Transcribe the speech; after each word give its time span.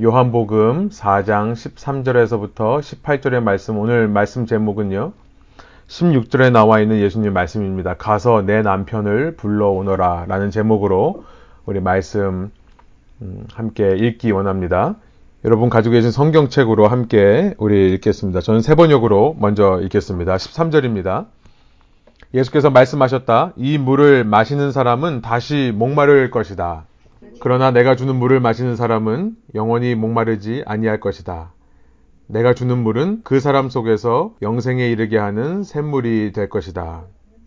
요한복음 0.00 0.88
4장 0.88 1.52
13절에서부터 1.52 2.80
18절의 2.80 3.42
말씀, 3.42 3.76
오늘 3.76 4.08
말씀 4.08 4.46
제목은요. 4.46 5.12
16절에 5.86 6.50
나와 6.50 6.80
있는 6.80 6.98
예수님 6.98 7.34
말씀입니다. 7.34 7.92
가서 7.98 8.40
내 8.40 8.62
남편을 8.62 9.36
불러오너라 9.36 10.24
라는 10.28 10.50
제목으로 10.50 11.24
우리 11.66 11.80
말씀 11.80 12.50
음, 13.20 13.46
함께 13.52 13.94
읽기 13.94 14.30
원합니다. 14.30 14.94
여러분 15.44 15.68
가지고 15.68 15.92
계신 15.92 16.10
성경책으로 16.10 16.88
함께 16.88 17.52
우리 17.58 17.92
읽겠습니다. 17.92 18.40
저는 18.40 18.62
세 18.62 18.74
번역으로 18.74 19.36
먼저 19.38 19.78
읽겠습니다. 19.82 20.36
13절입니다. 20.36 21.26
예수께서 22.32 22.70
말씀하셨다. 22.70 23.52
이 23.56 23.76
물을 23.76 24.24
마시는 24.24 24.72
사람은 24.72 25.20
다시 25.20 25.70
목마를 25.74 26.30
것이다. 26.30 26.86
그러나 27.40 27.70
내가 27.70 27.96
주는 27.96 28.14
물을 28.16 28.40
마시는 28.40 28.76
사람은 28.76 29.36
영원히 29.54 29.94
목마르지 29.94 30.62
아니할 30.66 31.00
것이다. 31.00 31.52
내가 32.26 32.54
주는 32.54 32.78
물은 32.78 33.22
그 33.24 33.40
사람 33.40 33.68
속에서 33.68 34.34
영생에 34.42 34.88
이르게 34.88 35.18
하는 35.18 35.62
샘물이 35.62 36.32
될 36.32 36.48
것이다. 36.48 37.04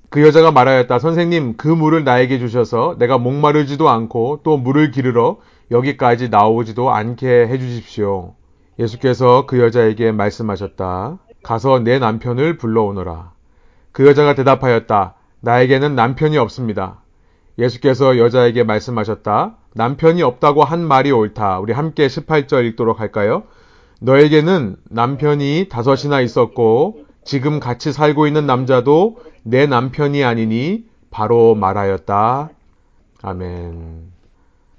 그 0.10 0.22
여자가 0.22 0.52
말하였다. 0.52 1.00
선생님, 1.00 1.58
그 1.58 1.68
물을 1.68 2.04
나에게 2.04 2.40
주셔서 2.40 2.96
내가 3.00 3.18
목마르지도 3.18 3.90
않고 3.90 4.42
또 4.44 4.58
물을 4.58 4.92
기르러 4.92 5.38
여기까지 5.72 6.30
나오지도 6.30 6.92
않게 6.92 7.48
해주십시오. 7.48 8.36
예수께서 8.78 9.46
그 9.46 9.60
여자에게 9.60 10.12
말씀하셨다. 10.12 11.18
가서 11.44 11.80
내 11.80 12.00
남편을 12.00 12.58
불러오너라. 12.58 13.32
그 13.92 14.06
여자가 14.06 14.36
대답하였다. 14.36 15.16
나에게는 15.42 15.96
남편이 15.96 16.38
없습니다. 16.38 17.02
예수께서 17.58 18.18
여자에게 18.18 18.64
말씀하셨다. 18.64 19.58
남편이 19.76 20.24
없다고 20.24 20.64
한 20.64 20.82
말이 20.88 21.12
옳다. 21.12 21.60
우리 21.60 21.74
함께 21.74 22.08
18절 22.08 22.66
읽도록 22.66 23.02
할까요? 23.02 23.44
너에게는 24.00 24.78
남편이 24.90 25.68
다섯이나 25.70 26.22
있었고 26.22 27.04
지금 27.26 27.60
같이 27.60 27.92
살고 27.92 28.26
있는 28.26 28.46
남자도 28.46 29.18
내 29.44 29.66
남편이 29.66 30.24
아니니 30.24 30.86
바로 31.12 31.56
말하였다. 31.56 32.52
아멘. 33.22 34.14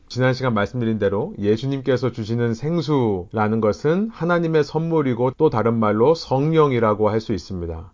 지난 0.09 0.33
시간 0.33 0.55
말씀드린 0.55 0.99
대로 0.99 1.35
예수님께서 1.39 2.13
주시는 2.13 2.55
생수라는 2.55 3.61
것은 3.61 4.09
하나님의 4.13 4.65
선물이고 4.65 5.33
또 5.37 5.51
다른 5.51 5.75
말로 5.75 6.15
성령이라고 6.15 7.11
할 7.11 7.21
수 7.21 7.35
있습니다. 7.35 7.93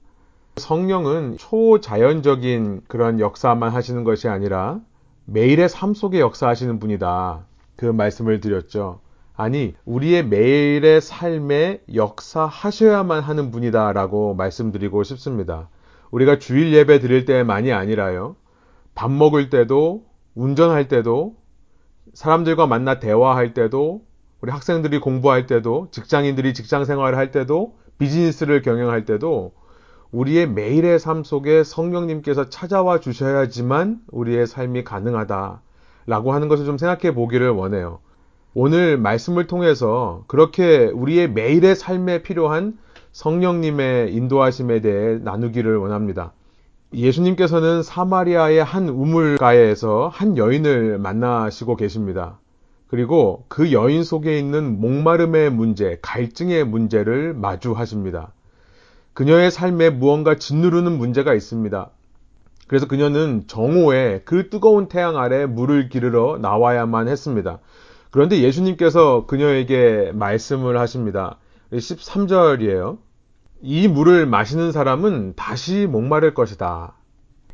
성령은 0.57 1.39
초자연적인 1.39 2.83
그런 2.87 3.19
역사만 3.19 3.73
하시는 3.73 4.05
것이 4.05 4.29
아니라 4.29 4.79
매일의 5.25 5.69
삶 5.69 5.95
속에 5.95 6.21
역사하시는 6.21 6.79
분이다. 6.79 7.47
그 7.77 7.87
말씀을 7.87 8.41
드렸죠. 8.41 9.01
아니, 9.35 9.75
우리의 9.85 10.27
매일의 10.27 11.01
삶에 11.01 11.81
역사하셔야만 11.95 13.23
하는 13.23 13.51
분이다 13.51 13.93
라고 13.93 14.35
말씀드리고 14.35 15.03
싶습니다. 15.05 15.69
우리가 16.11 16.39
주일 16.39 16.73
예배 16.75 17.01
드릴 17.01 17.25
때만이 17.25 17.73
아니라요. 17.73 18.37
밥 18.95 19.11
먹을 19.11 19.49
때도, 19.49 20.05
운전할 20.35 20.89
때도, 20.89 21.37
사람들과 22.13 22.67
만나 22.67 22.99
대화할 23.01 23.55
때도, 23.55 24.03
우리 24.43 24.53
학생들이 24.53 24.99
공부할 24.99 25.47
때도, 25.47 25.89
직장인들이 25.91 26.53
직장 26.53 26.85
생활을 26.85 27.17
할 27.17 27.31
때도, 27.31 27.79
비즈니스를 27.99 28.61
경영할 28.61 29.07
때도, 29.07 29.55
우리의 30.13 30.47
매일의 30.51 30.99
삶 30.99 31.25
속에 31.25 31.65
성령님께서 31.65 32.51
찾아와 32.51 33.01
주셔야지만 33.01 34.01
우리의 34.11 34.47
삶이 34.47 34.85
가능하다. 34.85 35.63
라고 36.07 36.33
하는 36.33 36.49
것을 36.49 36.67
좀 36.67 36.77
생각해 36.77 37.15
보기를 37.15 37.49
원해요. 37.51 38.01
오늘 38.55 38.99
말씀을 38.99 39.47
통해서 39.47 40.25
그렇게 40.27 40.87
우리의 40.87 41.31
매일의 41.31 41.75
삶에 41.75 42.23
필요한 42.23 42.77
성령님의 43.13 44.13
인도하심에 44.15 44.81
대해 44.81 45.19
나누기를 45.19 45.79
원합니다. 45.79 46.33
예수님께서는 46.93 47.83
사마리아의 47.83 48.63
한 48.63 48.91
우물가에서 48.91 50.11
한 50.13 50.37
여인을 50.37 50.99
만나시고 50.99 51.77
계십니다. 51.77 52.39
그리고 52.87 53.47
그 53.49 53.73
여인 53.73 54.05
속에 54.05 54.39
있는 54.39 54.79
목마름의 54.79 55.51
문제, 55.51 55.99
갈증의 56.03 56.65
문제를 56.65 57.33
마주하십니다. 57.33 58.33
그녀의 59.15 59.51
삶에 59.51 59.91
무언가 59.91 60.37
짓누르는 60.37 60.93
문제가 60.93 61.35
있습니다. 61.35 61.91
그래서 62.67 62.87
그녀는 62.87 63.45
정오에 63.47 64.23
그 64.25 64.49
뜨거운 64.49 64.89
태양 64.89 65.19
아래 65.19 65.45
물을 65.45 65.89
기르러 65.89 66.39
나와야만 66.41 67.09
했습니다. 67.09 67.59
그런데 68.11 68.41
예수님께서 68.41 69.27
그녀에게 69.27 70.13
말씀을 70.15 70.79
하십니다. 70.79 71.39
13절이에요. 71.73 72.99
이 73.63 73.89
물을 73.89 74.27
마시는 74.27 74.73
사람은 74.73 75.35
다시 75.37 75.87
목마를 75.87 76.35
것이다. 76.35 76.95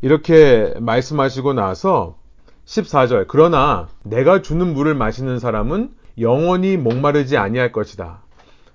이렇게 0.00 0.75
말씀하시고 0.80 1.52
나서 1.52 2.19
14절. 2.64 3.26
그러나 3.28 3.88
내가 4.04 4.42
주는 4.42 4.72
물을 4.72 4.94
마시는 4.94 5.38
사람은 5.38 5.90
영원히 6.20 6.76
목마르지 6.76 7.36
아니할 7.36 7.72
것이다. 7.72 8.22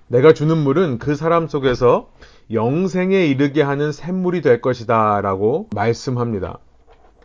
내가 0.08 0.32
주는 0.34 0.56
물은 0.58 0.98
그 0.98 1.14
사람 1.14 1.48
속에서 1.48 2.10
영생에 2.52 3.26
이르게 3.26 3.62
하는 3.62 3.90
샘물이 3.90 4.42
될 4.42 4.60
것이다. 4.60 5.20
라고 5.22 5.68
말씀합니다. 5.74 6.58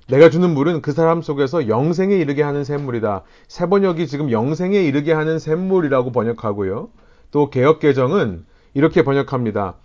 내가 0.07 0.29
주는 0.29 0.49
물은 0.53 0.81
그 0.81 0.91
사람 0.91 1.21
속에서 1.21 1.67
영생에 1.67 2.15
이르게 2.15 2.41
하는 2.41 2.63
샘물이다. 2.63 3.23
세번역이 3.47 4.07
지금 4.07 4.31
영생에 4.31 4.81
이르게 4.81 5.13
하는 5.13 5.37
샘물이라고 5.39 6.11
번역하고요. 6.11 6.89
또 7.31 7.49
개혁개정은 7.49 8.45
이렇게 8.73 9.03
번역합니다. 9.03 9.75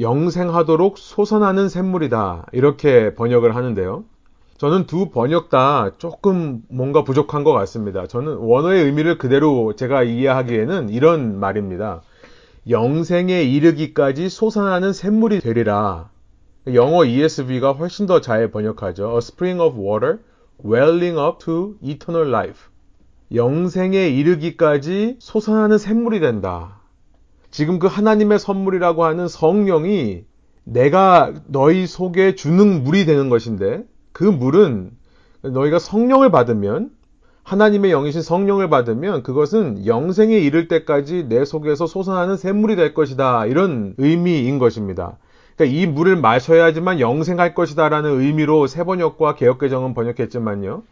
영생하도록 0.00 0.98
솟아나는 0.98 1.68
샘물이다. 1.68 2.46
이렇게 2.52 3.14
번역을 3.14 3.56
하는데요. 3.56 4.04
저는 4.58 4.86
두 4.86 5.10
번역 5.10 5.50
다 5.50 5.90
조금 5.98 6.62
뭔가 6.68 7.02
부족한 7.02 7.42
것 7.42 7.52
같습니다. 7.52 8.06
저는 8.06 8.36
원어의 8.36 8.84
의미를 8.84 9.18
그대로 9.18 9.74
제가 9.74 10.04
이해하기에는 10.04 10.90
이런 10.90 11.40
말입니다. 11.40 12.02
영생에 12.68 13.42
이르기까지 13.42 14.30
솟아나는 14.30 14.92
샘물이 14.94 15.40
되리라. 15.40 16.10
영어 16.72 17.04
ESV가 17.04 17.72
훨씬 17.72 18.06
더 18.06 18.22
잘 18.22 18.50
번역하죠. 18.50 19.12
A 19.12 19.18
spring 19.18 19.60
of 19.60 19.78
water 19.78 20.20
welling 20.64 21.18
up 21.18 21.44
to 21.44 21.74
eternal 21.82 22.28
life. 22.28 22.70
영생에 23.34 24.08
이르기까지 24.08 25.16
솟아나는 25.18 25.76
샘물이 25.76 26.20
된다. 26.20 26.80
지금 27.50 27.78
그 27.78 27.86
하나님의 27.86 28.38
선물이라고 28.38 29.04
하는 29.04 29.28
성령이 29.28 30.24
내가 30.64 31.34
너희 31.46 31.86
속에 31.86 32.34
주는 32.34 32.82
물이 32.82 33.04
되는 33.04 33.28
것인데 33.28 33.84
그 34.12 34.24
물은 34.24 34.92
너희가 35.42 35.78
성령을 35.78 36.30
받으면 36.30 36.90
하나님의 37.44 37.90
영이신 37.90 38.22
성령을 38.22 38.70
받으면 38.70 39.22
그것은 39.22 39.86
영생에 39.86 40.36
이를 40.38 40.66
때까지 40.66 41.26
내 41.28 41.44
속에서 41.44 41.86
솟아나는 41.86 42.38
샘물이 42.38 42.74
될 42.74 42.94
것이다. 42.94 43.44
이런 43.46 43.94
의미인 43.98 44.58
것입니다. 44.58 45.18
그러니까 45.54 45.78
이 45.78 45.86
물을 45.86 46.16
마셔야지만 46.16 47.00
영생할 47.00 47.54
것이다라는 47.54 48.18
의미로 48.18 48.66
세번역과 48.66 49.34
개혁개정은 49.34 49.92
번역했지만요. 49.92 50.82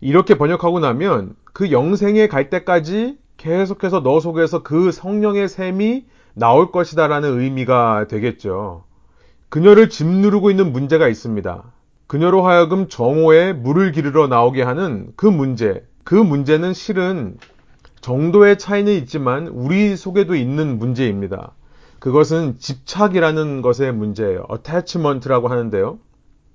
이렇게 0.00 0.38
번역하고 0.38 0.80
나면 0.80 1.36
그 1.52 1.70
영생에 1.70 2.28
갈 2.28 2.48
때까지 2.48 3.18
계속해서 3.36 4.02
너 4.02 4.20
속에서 4.20 4.62
그 4.62 4.92
성령의 4.92 5.48
샘이 5.48 6.06
나올 6.32 6.72
것이다라는 6.72 7.38
의미가 7.38 8.06
되겠죠. 8.08 8.84
그녀를 9.50 9.90
짓누르고 9.90 10.50
있는 10.50 10.72
문제가 10.72 11.08
있습니다. 11.08 11.62
그녀로 12.06 12.42
하여금 12.42 12.88
정오에 12.88 13.52
물을 13.52 13.92
기르러 13.92 14.26
나오게 14.26 14.62
하는 14.62 15.12
그 15.16 15.26
문제, 15.26 15.84
그 16.04 16.14
문제는 16.14 16.72
실은 16.72 17.36
정도의 18.00 18.58
차이는 18.58 18.92
있지만 18.94 19.48
우리 19.48 19.96
속에도 19.96 20.34
있는 20.34 20.78
문제입니다. 20.78 21.52
그것은 21.98 22.58
집착이라는 22.58 23.60
것의 23.62 23.92
문제예요. 23.92 24.46
attachment라고 24.50 25.48
하는데요. 25.48 25.98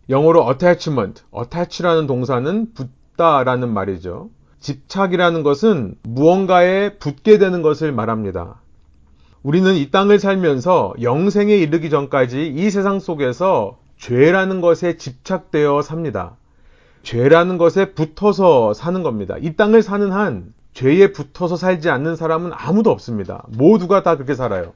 영어로 0.10 0.48
attachment, 0.50 1.24
attach라는 1.36 2.08
동사는 2.08 2.74
붙다라는 2.74 3.72
말이죠. 3.72 4.30
집착이라는 4.60 5.44
것은 5.44 5.96
무언가에 6.02 6.98
붙게 6.98 7.38
되는 7.38 7.62
것을 7.62 7.92
말합니다. 7.92 8.62
우리는 9.44 9.76
이 9.76 9.92
땅을 9.92 10.18
살면서 10.18 10.96
영생에 11.00 11.56
이르기 11.56 11.92
전까지 11.92 12.48
이 12.48 12.72
세상 12.72 13.00
속에서 13.00 13.78
죄라는 13.98 14.62
것에 14.62 14.98
집착되어 14.98 15.84
삽니다. 15.84 16.38
죄라는 17.06 17.58
것에 17.58 17.94
붙어서 17.94 18.74
사는 18.74 19.04
겁니다. 19.04 19.36
이 19.40 19.56
땅을 19.56 19.82
사는 19.82 20.12
한 20.12 20.54
죄에 20.74 21.14
붙어서 21.14 21.56
살지 21.56 21.90
않는 21.90 22.16
사람은 22.16 22.52
아무도 22.54 22.90
없습니다. 22.90 23.46
모두가 23.58 24.04
다 24.04 24.16
그렇게 24.16 24.34
살아요. 24.34 24.74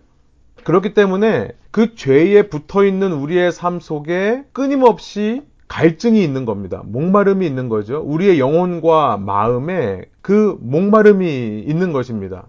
그렇기 0.63 0.93
때문에 0.93 1.49
그 1.71 1.95
죄에 1.95 2.43
붙어 2.49 2.85
있는 2.85 3.13
우리의 3.13 3.51
삶 3.51 3.79
속에 3.79 4.43
끊임없이 4.53 5.41
갈증이 5.67 6.23
있는 6.23 6.45
겁니다. 6.45 6.83
목마름이 6.85 7.45
있는 7.45 7.67
거죠. 7.67 8.01
우리의 8.05 8.39
영혼과 8.39 9.17
마음에 9.17 10.03
그 10.21 10.57
목마름이 10.61 11.63
있는 11.67 11.91
것입니다. 11.91 12.45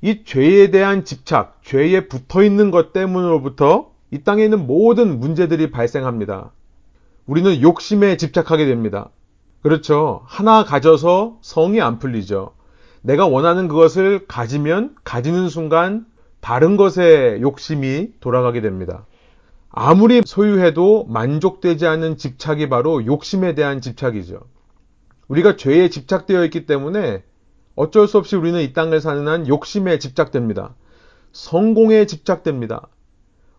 이 0.00 0.24
죄에 0.24 0.70
대한 0.70 1.04
집착, 1.04 1.58
죄에 1.62 2.08
붙어 2.08 2.42
있는 2.42 2.70
것 2.70 2.92
때문으로부터 2.92 3.90
이 4.10 4.22
땅에 4.22 4.44
있는 4.44 4.66
모든 4.66 5.20
문제들이 5.20 5.70
발생합니다. 5.70 6.50
우리는 7.26 7.60
욕심에 7.60 8.16
집착하게 8.16 8.66
됩니다. 8.66 9.10
그렇죠. 9.62 10.22
하나 10.26 10.64
가져서 10.64 11.38
성이 11.40 11.80
안 11.80 11.98
풀리죠. 11.98 12.54
내가 13.02 13.26
원하는 13.26 13.68
그것을 13.68 14.26
가지면 14.26 14.96
가지는 15.04 15.48
순간 15.48 16.06
다른 16.40 16.76
것에 16.76 17.38
욕심이 17.40 18.10
돌아가게 18.20 18.60
됩니다. 18.60 19.06
아무리 19.70 20.20
소유해도 20.24 21.04
만족되지 21.08 21.86
않는 21.86 22.16
집착이 22.16 22.68
바로 22.68 23.06
욕심에 23.06 23.54
대한 23.54 23.80
집착이죠. 23.80 24.40
우리가 25.28 25.56
죄에 25.56 25.88
집착되어 25.88 26.44
있기 26.46 26.66
때문에 26.66 27.22
어쩔 27.74 28.06
수 28.06 28.18
없이 28.18 28.36
우리는 28.36 28.60
이 28.60 28.72
땅을 28.72 29.00
사는 29.00 29.26
한 29.26 29.48
욕심에 29.48 29.98
집착됩니다. 29.98 30.74
성공에 31.32 32.06
집착됩니다. 32.06 32.88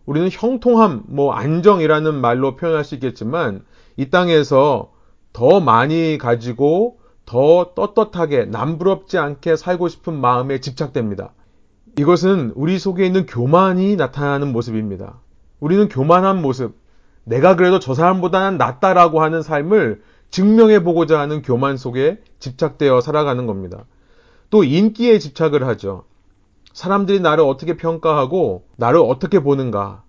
우리는 0.06 0.28
형통함, 0.30 1.04
뭐 1.06 1.32
안정이라는 1.32 2.14
말로 2.14 2.56
표현할 2.56 2.84
수 2.84 2.94
있겠지만 2.94 3.64
이 3.96 4.10
땅에서 4.10 4.92
더 5.32 5.60
많이 5.60 6.18
가지고 6.18 6.98
더 7.24 7.72
떳떳하게 7.74 8.46
남부럽지 8.46 9.18
않게 9.18 9.56
살고 9.56 9.88
싶은 9.88 10.14
마음에 10.14 10.60
집착됩니다. 10.60 11.32
이것은 11.98 12.52
우리 12.54 12.78
속에 12.78 13.06
있는 13.06 13.24
교만이 13.24 13.96
나타나는 13.96 14.52
모습입니다. 14.52 15.20
우리는 15.60 15.88
교만한 15.88 16.42
모습, 16.42 16.76
내가 17.24 17.56
그래도 17.56 17.78
저 17.78 17.94
사람보다는 17.94 18.58
낫다라고 18.58 19.22
하는 19.22 19.42
삶을 19.42 20.02
증명해 20.30 20.82
보고자 20.82 21.18
하는 21.20 21.42
교만 21.42 21.76
속에 21.76 22.18
집착되어 22.40 23.00
살아가는 23.00 23.46
겁니다. 23.46 23.86
또 24.50 24.64
인기에 24.64 25.18
집착을 25.18 25.66
하죠. 25.68 26.04
사람들이 26.74 27.20
나를 27.20 27.44
어떻게 27.44 27.76
평가하고 27.76 28.64
나를 28.76 29.00
어떻게 29.00 29.40
보는가. 29.42 30.02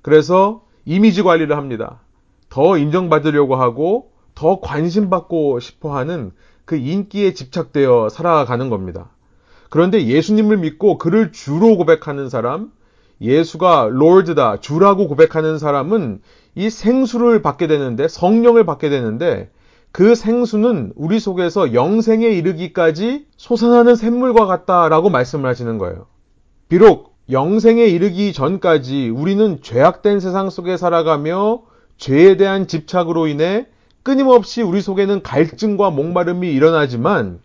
그래서 0.00 0.62
이미지 0.86 1.22
관리를 1.22 1.56
합니다. 1.56 2.00
더 2.48 2.78
인정받으려고 2.78 3.56
하고 3.56 4.12
더 4.34 4.60
관심받고 4.60 5.60
싶어 5.60 5.94
하는 5.96 6.32
그 6.64 6.76
인기에 6.76 7.34
집착되어 7.34 8.08
살아가는 8.08 8.70
겁니다. 8.70 9.10
그런데 9.68 10.06
예수님을 10.06 10.58
믿고 10.58 10.98
그를 10.98 11.32
주로 11.32 11.76
고백하는 11.76 12.28
사람, 12.28 12.70
예수가 13.20 13.88
롤드다, 13.90 14.60
주라고 14.60 15.08
고백하는 15.08 15.58
사람은 15.58 16.20
이 16.54 16.70
생수를 16.70 17.40
받게 17.40 17.66
되는데, 17.66 18.06
성령을 18.08 18.66
받게 18.66 18.90
되는데, 18.90 19.50
그 19.90 20.14
생수는 20.14 20.92
우리 20.96 21.20
속에서 21.20 21.74
영생에 21.74 22.26
이르기까지 22.26 23.26
솟아나는 23.36 23.94
샘물과 23.94 24.46
같다라고 24.46 25.10
말씀을 25.10 25.48
하시는 25.48 25.78
거예요. 25.78 26.06
비록 26.72 27.16
영생에 27.30 27.84
이르기 27.84 28.32
전까지 28.32 29.10
우리는 29.10 29.60
죄악된 29.60 30.20
세상 30.20 30.48
속에 30.48 30.78
살아가며 30.78 31.64
죄에 31.98 32.38
대한 32.38 32.66
집착으로 32.66 33.26
인해 33.26 33.66
끊임없이 34.02 34.62
우리 34.62 34.80
속에는 34.80 35.22
갈증과 35.22 35.90
목마름이 35.90 36.50
일어나지만 36.50 37.40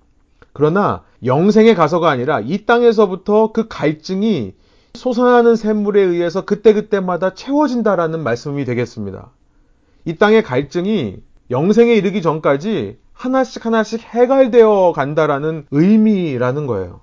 그러나 0.54 1.04
영생에 1.26 1.74
가서가 1.74 2.10
아니라 2.10 2.40
이 2.40 2.66
땅에서부터 2.66 3.52
그 3.52 3.68
갈증이 3.68 4.54
솟아나는 4.94 5.58
샘물에 5.58 6.00
의해서 6.04 6.46
그때그때마다 6.46 7.34
채워진다라는 7.34 8.24
말씀이 8.24 8.64
되겠습니다. 8.64 9.32
이 10.06 10.16
땅의 10.16 10.44
갈증이 10.44 11.18
영생에 11.52 11.94
이르기 11.96 12.22
전까지 12.22 12.98
하나씩 13.12 13.66
하나씩 13.66 14.00
해갈되어 14.04 14.94
간다라는 14.96 15.66
의미라는 15.72 16.66
거예요. 16.66 17.02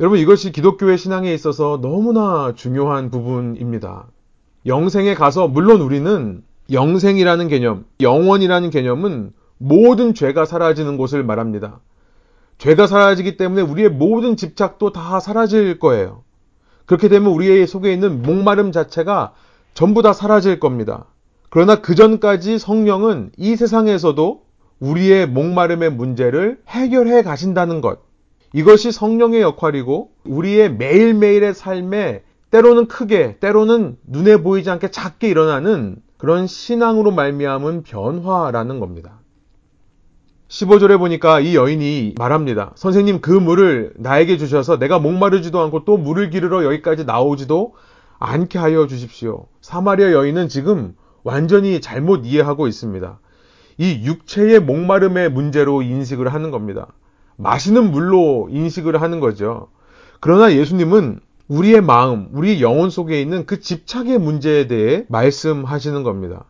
여러분 0.00 0.18
이것이 0.18 0.50
기독교의 0.50 0.96
신앙에 0.96 1.32
있어서 1.34 1.78
너무나 1.82 2.54
중요한 2.56 3.10
부분입니다. 3.10 4.06
영생에 4.64 5.14
가서 5.14 5.46
물론 5.46 5.82
우리는 5.82 6.42
영생이라는 6.72 7.48
개념, 7.48 7.84
영원이라는 8.00 8.70
개념은 8.70 9.34
모든 9.58 10.14
죄가 10.14 10.46
사라지는 10.46 10.96
곳을 10.96 11.22
말합니다. 11.22 11.80
죄가 12.56 12.86
사라지기 12.86 13.36
때문에 13.36 13.60
우리의 13.60 13.90
모든 13.90 14.38
집착도 14.38 14.92
다 14.92 15.20
사라질 15.20 15.78
거예요. 15.78 16.22
그렇게 16.86 17.08
되면 17.08 17.30
우리의 17.32 17.66
속에 17.66 17.92
있는 17.92 18.22
목마름 18.22 18.72
자체가 18.72 19.34
전부 19.74 20.00
다 20.00 20.14
사라질 20.14 20.60
겁니다. 20.60 21.04
그러나 21.50 21.82
그 21.82 21.94
전까지 21.94 22.58
성령은 22.58 23.32
이 23.36 23.54
세상에서도 23.54 24.44
우리의 24.78 25.28
목마름의 25.28 25.92
문제를 25.92 26.62
해결해 26.68 27.22
가신다는 27.22 27.82
것. 27.82 28.09
이것이 28.52 28.92
성령의 28.92 29.42
역할이고 29.42 30.10
우리의 30.24 30.74
매일매일의 30.74 31.54
삶에 31.54 32.22
때로는 32.50 32.88
크게, 32.88 33.38
때로는 33.38 33.96
눈에 34.06 34.38
보이지 34.38 34.70
않게 34.70 34.90
작게 34.90 35.28
일어나는 35.28 35.96
그런 36.18 36.46
신앙으로 36.46 37.12
말미암은 37.12 37.84
변화라는 37.84 38.80
겁니다. 38.80 39.20
15절에 40.48 40.98
보니까 40.98 41.38
이 41.38 41.54
여인이 41.54 42.16
말합니다. 42.18 42.72
선생님 42.74 43.20
그 43.20 43.30
물을 43.30 43.94
나에게 43.96 44.36
주셔서 44.36 44.80
내가 44.80 44.98
목마르지도 44.98 45.60
않고 45.60 45.84
또 45.84 45.96
물을 45.96 46.28
기르러 46.30 46.64
여기까지 46.64 47.04
나오지도 47.04 47.74
않게 48.18 48.58
하여 48.58 48.88
주십시오. 48.88 49.46
사마리아 49.60 50.10
여인은 50.10 50.48
지금 50.48 50.96
완전히 51.22 51.80
잘못 51.80 52.26
이해하고 52.26 52.66
있습니다. 52.66 53.20
이 53.78 54.02
육체의 54.04 54.60
목마름의 54.60 55.30
문제로 55.30 55.82
인식을 55.82 56.34
하는 56.34 56.50
겁니다. 56.50 56.88
마시는 57.40 57.90
물로 57.90 58.48
인식을 58.50 59.00
하는 59.00 59.18
거죠. 59.18 59.68
그러나 60.20 60.52
예수님은 60.52 61.20
우리의 61.48 61.80
마음, 61.80 62.28
우리 62.32 62.62
영혼 62.62 62.90
속에 62.90 63.20
있는 63.20 63.46
그 63.46 63.60
집착의 63.60 64.18
문제에 64.18 64.66
대해 64.66 65.04
말씀하시는 65.08 66.02
겁니다. 66.02 66.44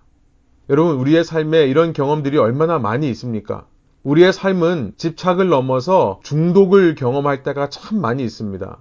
여러분, 0.68 0.96
우리의 0.96 1.24
삶에 1.24 1.66
이런 1.66 1.92
경험들이 1.92 2.36
얼마나 2.38 2.78
많이 2.78 3.08
있습니까? 3.10 3.66
우리의 4.02 4.32
삶은 4.32 4.94
집착을 4.96 5.48
넘어서 5.48 6.20
중독을 6.22 6.96
경험할 6.96 7.42
때가 7.42 7.68
참 7.70 8.00
많이 8.00 8.24
있습니다. 8.24 8.78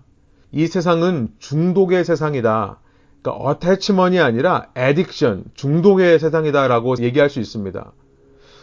이 0.51 0.67
세상은 0.67 1.29
중독의 1.39 2.03
세상이다. 2.03 2.79
그러니까 3.21 3.43
어태치먼이 3.43 4.19
아니라 4.19 4.67
에딕션, 4.75 5.43
중독의 5.53 6.19
세상이다라고 6.19 6.95
얘기할 6.99 7.29
수 7.29 7.39
있습니다. 7.39 7.91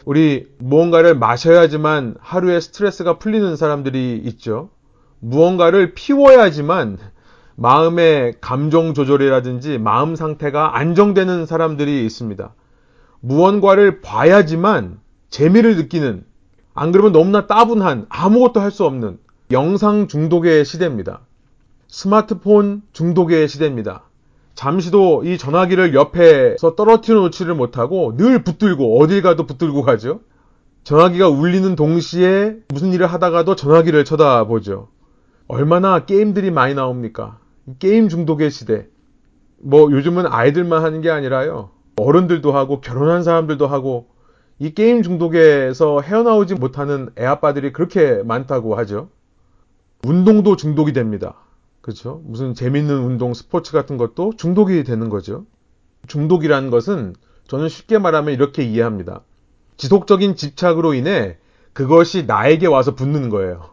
우리 0.07 0.47
무언가를 0.59 1.19
마셔야지만 1.19 2.15
하루의 2.21 2.61
스트레스가 2.61 3.19
풀리는 3.19 3.57
사람들이 3.57 4.23
있죠. 4.27 4.71
무언가를 5.19 5.95
피워야지만 5.95 6.99
마음의 7.57 8.37
감정 8.41 8.95
조절이라든지 8.95 9.79
마음 9.79 10.15
상태가 10.15 10.79
안정되는 10.79 11.47
사람들이 11.47 12.07
있습니다. 12.07 12.55
무언가를 13.19 14.01
봐야지만 14.01 15.01
재미를 15.29 15.75
느끼는, 15.75 16.25
안 16.73 16.93
그러면 16.93 17.11
너무나 17.11 17.49
따분한, 17.49 18.07
아무것도 18.09 18.61
할 18.61 18.71
수 18.71 18.85
없는 18.85 19.19
영상 19.51 20.07
중독의 20.07 20.65
시대입니다. 20.65 21.23
스마트폰 21.89 22.83
중독의 22.93 23.49
시대입니다. 23.49 24.05
잠시도 24.57 25.23
이 25.25 25.37
전화기를 25.37 25.95
옆에서 25.95 26.75
떨어뜨려 26.75 27.21
놓지를 27.21 27.55
못하고 27.55 28.17
늘 28.17 28.43
붙들고 28.43 28.99
어딜 28.99 29.21
가도 29.21 29.47
붙들고 29.47 29.83
가죠. 29.83 30.21
전화기가 30.83 31.29
울리는 31.29 31.77
동시에 31.77 32.57
무슨 32.69 32.93
일을 32.93 33.07
하다가도 33.07 33.55
전화기를 33.55 34.07
쳐다보죠. 34.07 34.89
얼마나 35.47 36.07
게임들이 36.07 36.51
많이 36.51 36.75
나옵니까? 36.75 37.39
게임 37.79 38.09
중독의 38.09 38.51
시대. 38.51 38.87
뭐 39.59 39.93
요즘은 39.93 40.27
아이들만 40.27 40.83
하는 40.83 41.03
게 41.03 41.11
아니라요. 41.11 41.71
어른들도 41.99 42.53
하고 42.53 42.81
결혼한 42.81 43.23
사람들도 43.23 43.67
하고 43.67 44.09
이 44.59 44.73
게임 44.73 45.03
중독에서 45.03 46.01
헤어나오지 46.01 46.55
못하는 46.55 47.11
애아빠들이 47.19 47.75
그렇게 47.75 48.23
많다고 48.23 48.75
하죠. 48.77 49.11
운동도 50.03 50.57
중독이 50.57 50.95
됩니다. 50.95 51.46
그렇죠? 51.87 52.21
무슨 52.25 52.53
재밌는 52.53 52.99
운동, 52.99 53.33
스포츠 53.33 53.71
같은 53.71 53.97
것도 53.97 54.33
중독이 54.37 54.83
되는 54.83 55.09
거죠. 55.09 55.47
중독이라는 56.09 56.71
것은 56.71 57.15
저는 57.47 57.69
쉽게 57.69 57.99
말하면 57.99 58.35
이렇게 58.35 58.65
이해합니다. 58.65 59.21
지속적인 59.77 60.35
집착으로 60.35 60.95
인해 60.95 61.37
그것이 61.75 62.25
나에게 62.27 62.67
와서 62.67 62.97
붙는 62.97 63.29
거예요. 63.29 63.71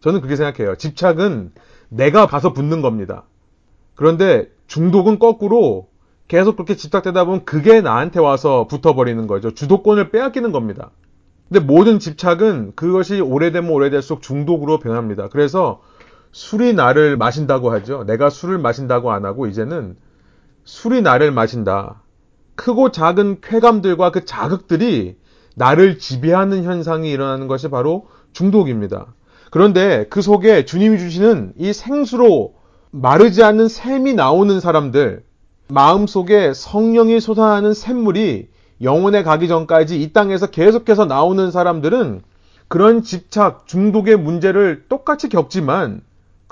저는 0.00 0.20
그렇게 0.20 0.34
생각해요. 0.34 0.74
집착은 0.74 1.52
내가 1.88 2.26
가서 2.26 2.52
붙는 2.52 2.82
겁니다. 2.82 3.26
그런데 3.94 4.50
중독은 4.66 5.20
거꾸로 5.20 5.86
계속 6.26 6.56
그렇게 6.56 6.74
집착되다 6.74 7.24
보면 7.26 7.44
그게 7.44 7.80
나한테 7.80 8.18
와서 8.18 8.66
붙어버리는 8.66 9.24
거죠. 9.28 9.54
주도권을 9.54 10.10
빼앗기는 10.10 10.50
겁니다. 10.50 10.90
근데 11.48 11.60
모든 11.64 12.00
집착은 12.00 12.72
그것이 12.74 13.20
오래되면 13.20 13.70
오래될수록 13.70 14.20
중독으로 14.20 14.80
변합니다. 14.80 15.28
그래서 15.28 15.80
술이 16.32 16.72
나를 16.72 17.16
마신다고 17.16 17.70
하죠. 17.72 18.04
내가 18.04 18.30
술을 18.30 18.58
마신다고 18.58 19.12
안 19.12 19.24
하고 19.24 19.46
이제는 19.46 19.96
술이 20.64 21.02
나를 21.02 21.30
마신다. 21.30 22.02
크고 22.54 22.90
작은 22.90 23.40
쾌감들과 23.42 24.10
그 24.10 24.24
자극들이 24.24 25.16
나를 25.54 25.98
지배하는 25.98 26.64
현상이 26.64 27.10
일어나는 27.10 27.48
것이 27.48 27.68
바로 27.68 28.06
중독입니다. 28.32 29.14
그런데 29.50 30.06
그 30.08 30.22
속에 30.22 30.64
주님이 30.64 30.98
주시는 30.98 31.52
이 31.58 31.74
생수로 31.74 32.54
마르지 32.90 33.42
않는 33.42 33.68
샘이 33.68 34.14
나오는 34.14 34.60
사람들, 34.60 35.24
마음 35.68 36.06
속에 36.06 36.54
성령이 36.54 37.20
솟아나는 37.20 37.74
샘물이 37.74 38.48
영혼에 38.82 39.22
가기 39.22 39.48
전까지 39.48 40.00
이 40.00 40.12
땅에서 40.12 40.46
계속해서 40.46 41.04
나오는 41.04 41.50
사람들은 41.50 42.22
그런 42.68 43.02
집착, 43.02 43.66
중독의 43.66 44.16
문제를 44.16 44.84
똑같이 44.88 45.28
겪지만, 45.28 46.00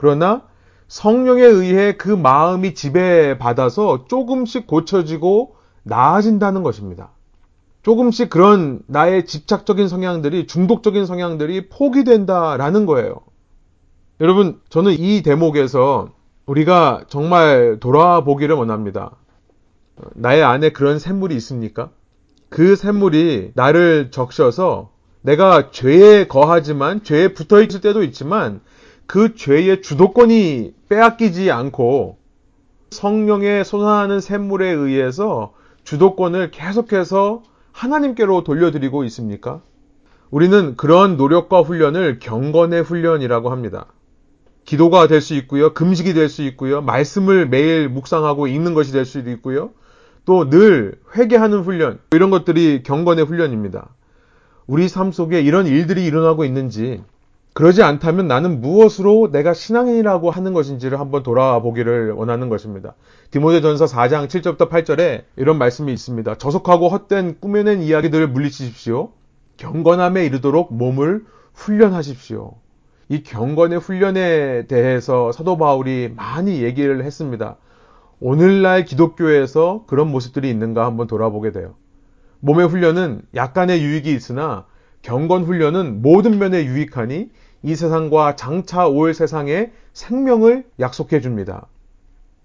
그러나 0.00 0.44
성령에 0.88 1.42
의해 1.42 1.92
그 1.92 2.08
마음이 2.08 2.72
지배받아서 2.72 4.06
조금씩 4.08 4.66
고쳐지고 4.66 5.56
나아진다는 5.82 6.62
것입니다. 6.62 7.10
조금씩 7.82 8.30
그런 8.30 8.80
나의 8.86 9.26
집착적인 9.26 9.88
성향들이, 9.88 10.46
중독적인 10.46 11.04
성향들이 11.04 11.68
포기된다라는 11.68 12.86
거예요. 12.86 13.16
여러분, 14.22 14.58
저는 14.70 14.92
이 14.92 15.20
대목에서 15.20 16.12
우리가 16.46 17.04
정말 17.08 17.76
돌아보기를 17.78 18.56
원합니다. 18.56 19.16
나의 20.14 20.42
안에 20.42 20.70
그런 20.70 20.98
샘물이 20.98 21.36
있습니까? 21.36 21.90
그 22.48 22.74
샘물이 22.74 23.52
나를 23.54 24.10
적셔서 24.10 24.92
내가 25.20 25.70
죄에 25.70 26.26
거하지만 26.26 27.02
죄에 27.04 27.34
붙어 27.34 27.60
있을 27.60 27.82
때도 27.82 28.02
있지만 28.04 28.62
그 29.10 29.34
죄의 29.34 29.82
주도권이 29.82 30.72
빼앗기지 30.88 31.50
않고 31.50 32.18
성령의 32.92 33.64
솟아나는 33.64 34.20
샘물에 34.20 34.70
의해서 34.70 35.52
주도권을 35.82 36.52
계속해서 36.52 37.42
하나님께로 37.72 38.44
돌려드리고 38.44 39.02
있습니까? 39.06 39.62
우리는 40.30 40.76
그런 40.76 41.16
노력과 41.16 41.62
훈련을 41.62 42.20
경건의 42.20 42.84
훈련이라고 42.84 43.50
합니다. 43.50 43.86
기도가 44.64 45.08
될 45.08 45.20
수 45.20 45.34
있고요. 45.34 45.74
금식이 45.74 46.14
될 46.14 46.28
수 46.28 46.42
있고요. 46.42 46.80
말씀을 46.80 47.48
매일 47.48 47.88
묵상하고 47.88 48.46
읽는 48.46 48.74
것이 48.74 48.92
될 48.92 49.04
수도 49.04 49.28
있고요. 49.32 49.70
또 50.24 50.48
늘 50.48 51.00
회개하는 51.16 51.62
훈련, 51.62 51.98
이런 52.12 52.30
것들이 52.30 52.84
경건의 52.84 53.24
훈련입니다. 53.24 53.88
우리 54.68 54.86
삶 54.86 55.10
속에 55.10 55.40
이런 55.40 55.66
일들이 55.66 56.04
일어나고 56.04 56.44
있는지, 56.44 57.02
그러지 57.52 57.82
않다면 57.82 58.28
나는 58.28 58.60
무엇으로 58.60 59.30
내가 59.32 59.54
신앙인이라고 59.54 60.30
하는 60.30 60.52
것인지를 60.52 61.00
한번 61.00 61.22
돌아보기를 61.22 62.12
원하는 62.12 62.48
것입니다. 62.48 62.94
디모데전서 63.32 63.86
4장 63.86 64.28
7절부터 64.28 64.68
8절에 64.70 65.24
이런 65.36 65.58
말씀이 65.58 65.92
있습니다. 65.92 66.36
저속하고 66.36 66.88
헛된 66.88 67.38
꾸며낸 67.40 67.82
이야기들을 67.82 68.28
물리치십시오. 68.28 69.10
경건함에 69.56 70.24
이르도록 70.26 70.72
몸을 70.72 71.24
훈련하십시오. 71.54 72.54
이 73.08 73.24
경건의 73.24 73.80
훈련에 73.80 74.66
대해서 74.66 75.32
사도 75.32 75.58
바울이 75.58 76.12
많이 76.14 76.62
얘기를 76.62 77.04
했습니다. 77.04 77.56
오늘날 78.20 78.84
기독교에서 78.84 79.84
그런 79.88 80.08
모습들이 80.08 80.48
있는가 80.48 80.86
한번 80.86 81.08
돌아보게 81.08 81.50
돼요. 81.50 81.74
몸의 82.38 82.68
훈련은 82.68 83.22
약간의 83.34 83.82
유익이 83.82 84.12
있으나 84.12 84.66
경건 85.02 85.44
훈련은 85.44 86.02
모든 86.02 86.38
면에 86.38 86.64
유익하니 86.64 87.30
이 87.62 87.74
세상과 87.74 88.36
장차 88.36 88.86
올 88.86 89.14
세상에 89.14 89.70
생명을 89.92 90.64
약속해 90.78 91.20
줍니다. 91.20 91.66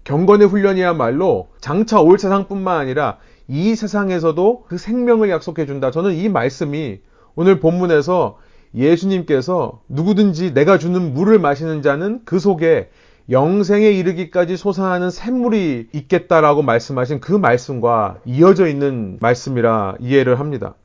경건의 0.03 0.47
훈련이야말로 0.47 1.47
장차 1.59 1.99
올 1.99 2.19
세상뿐만 2.19 2.77
아니라 2.77 3.17
이 3.47 3.75
세상에서도 3.75 4.65
그 4.67 4.77
생명을 4.77 5.29
약속해 5.29 5.65
준다. 5.65 5.91
저는 5.91 6.13
이 6.13 6.29
말씀이 6.29 6.99
오늘 7.35 7.59
본문에서 7.59 8.37
예수님께서 8.73 9.81
누구든지 9.87 10.53
내가 10.53 10.77
주는 10.77 11.13
물을 11.13 11.39
마시는 11.39 11.81
자는 11.81 12.21
그 12.25 12.39
속에 12.39 12.89
영생에 13.29 13.89
이르기까지 13.89 14.57
솟아나는 14.57 15.09
샘물이 15.09 15.89
있겠다라고 15.91 16.61
말씀하신 16.61 17.19
그 17.19 17.31
말씀과 17.31 18.19
이어져 18.25 18.67
있는 18.67 19.17
말씀이라 19.19 19.95
이해를 19.99 20.39
합니다. 20.39 20.75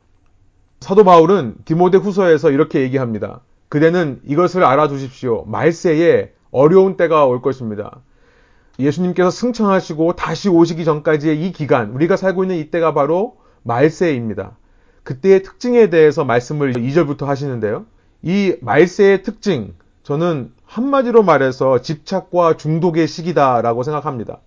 사도 0.81 1.05
바울은 1.05 1.57
디모데 1.65 1.99
후서에서 1.99 2.51
이렇게 2.51 2.81
얘기합니다. 2.81 3.41
그대는 3.69 4.21
이것을 4.25 4.65
알아두십시오. 4.65 5.45
말세에 5.45 6.33
어려운 6.51 6.97
때가 6.97 7.27
올 7.27 7.43
것입니다. 7.43 8.01
예수님께서 8.79 9.31
승천하시고 9.31 10.17
다시 10.17 10.49
오시기 10.49 10.85
전까지의 10.85 11.45
이 11.45 11.53
기간, 11.53 11.91
우리가 11.91 12.17
살고 12.17 12.45
있는 12.45 12.57
이때가 12.57 12.95
바로 12.95 13.37
말세입니다. 13.63 14.57
그때의 15.05 15.43
특징에 15.43 15.91
대해서 15.91 16.25
말씀을 16.25 16.73
2절부터 16.73 17.27
하시는데요. 17.27 17.85
이 18.23 18.57
말세의 18.61 19.23
특징, 19.23 19.75
저는 20.03 20.53
한마디로 20.65 21.23
말해서 21.23 21.83
집착과 21.83 22.57
중독의 22.57 23.07
시기다라고 23.07 23.83
생각합니다. 23.83 24.39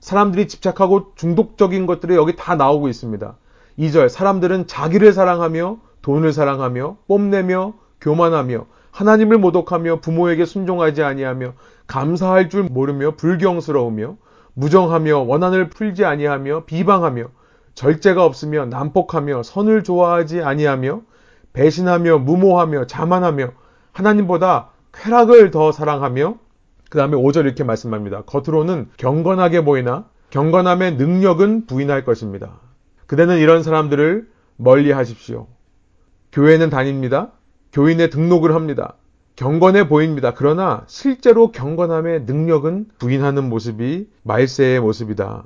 사람들이 0.00 0.48
집착하고 0.48 1.12
중독적인 1.16 1.86
것들이 1.86 2.14
여기 2.14 2.34
다 2.36 2.54
나오고 2.56 2.88
있습니다. 2.88 3.36
2절, 3.78 4.08
사람들은 4.08 4.66
자기를 4.66 5.12
사랑하며 5.12 5.78
돈을 6.02 6.32
사랑하며 6.32 6.96
뽐내며 7.08 7.74
교만하며 8.00 8.66
하나님을 8.90 9.38
모독하며 9.38 10.00
부모에게 10.00 10.44
순종하지 10.44 11.02
아니하며 11.02 11.54
감사할 11.86 12.50
줄 12.50 12.64
모르며 12.64 13.12
불경스러우며 13.16 14.16
무정하며 14.54 15.20
원한을 15.20 15.70
풀지 15.70 16.04
아니하며 16.04 16.64
비방하며 16.66 17.28
절제가 17.74 18.24
없으며 18.24 18.66
난폭하며 18.66 19.44
선을 19.44 19.82
좋아하지 19.82 20.42
아니하며 20.42 21.00
배신하며 21.54 22.18
무모하며 22.18 22.86
자만하며 22.86 23.52
하나님보다 23.92 24.70
쾌락을 24.92 25.50
더 25.50 25.72
사랑하며 25.72 26.36
그 26.90 26.98
다음에 26.98 27.16
5절 27.16 27.46
이렇게 27.46 27.64
말씀합니다. 27.64 28.22
겉으로는 28.22 28.90
경건하게 28.98 29.64
보이나 29.64 30.04
경건함의 30.28 30.96
능력은 30.96 31.66
부인할 31.66 32.04
것입니다. 32.04 32.61
그대는 33.12 33.40
이런 33.40 33.62
사람들을 33.62 34.26
멀리 34.56 34.90
하십시오. 34.90 35.46
교회는 36.32 36.70
다닙니다. 36.70 37.30
교인의 37.74 38.08
등록을 38.08 38.54
합니다. 38.54 38.94
경건해 39.36 39.86
보입니다. 39.90 40.32
그러나 40.32 40.84
실제로 40.86 41.52
경건함의 41.52 42.22
능력은 42.22 42.86
부인하는 42.98 43.50
모습이 43.50 44.08
말세의 44.22 44.80
모습이다. 44.80 45.44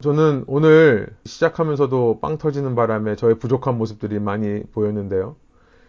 저는 0.00 0.44
오늘 0.46 1.08
시작하면서도 1.26 2.20
빵 2.22 2.38
터지는 2.38 2.74
바람에 2.74 3.14
저의 3.14 3.38
부족한 3.38 3.76
모습들이 3.76 4.18
많이 4.18 4.62
보였는데요. 4.72 5.36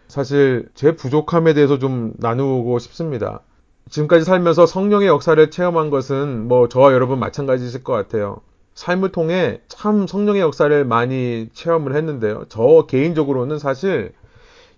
사실 0.08 0.68
제 0.74 0.94
부족함에 0.94 1.54
대해서 1.54 1.78
좀 1.78 2.12
나누고 2.18 2.78
싶습니다. 2.80 3.40
지금까지 3.88 4.26
살면서 4.26 4.66
성령의 4.66 5.08
역사를 5.08 5.50
체험한 5.50 5.88
것은 5.88 6.48
뭐 6.48 6.68
저와 6.68 6.92
여러분 6.92 7.18
마찬가지실 7.18 7.82
것 7.82 7.94
같아요. 7.94 8.42
삶을 8.74 9.12
통해 9.12 9.60
참 9.68 10.06
성령의 10.06 10.40
역사를 10.40 10.84
많이 10.84 11.48
체험을 11.52 11.94
했는데요. 11.94 12.46
저 12.48 12.86
개인적으로는 12.88 13.58
사실 13.58 14.12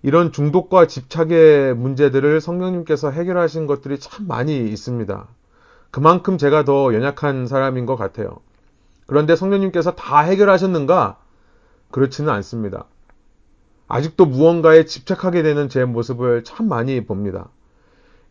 이런 0.03 0.31
중독과 0.31 0.87
집착의 0.87 1.75
문제들을 1.75 2.41
성령님께서 2.41 3.09
해결하신 3.09 3.65
것들이 3.67 3.99
참 3.99 4.27
많이 4.27 4.57
있습니다. 4.67 5.27
그만큼 5.91 6.37
제가 6.37 6.65
더 6.65 6.93
연약한 6.93 7.47
사람인 7.47 7.85
것 7.85 7.95
같아요. 7.95 8.37
그런데 9.07 9.35
성령님께서 9.35 9.95
다 9.95 10.19
해결하셨는가? 10.19 11.17
그렇지는 11.91 12.31
않습니다. 12.33 12.85
아직도 13.87 14.25
무언가에 14.25 14.85
집착하게 14.85 15.43
되는 15.43 15.69
제 15.69 15.85
모습을 15.85 16.43
참 16.43 16.67
많이 16.67 17.05
봅니다. 17.05 17.49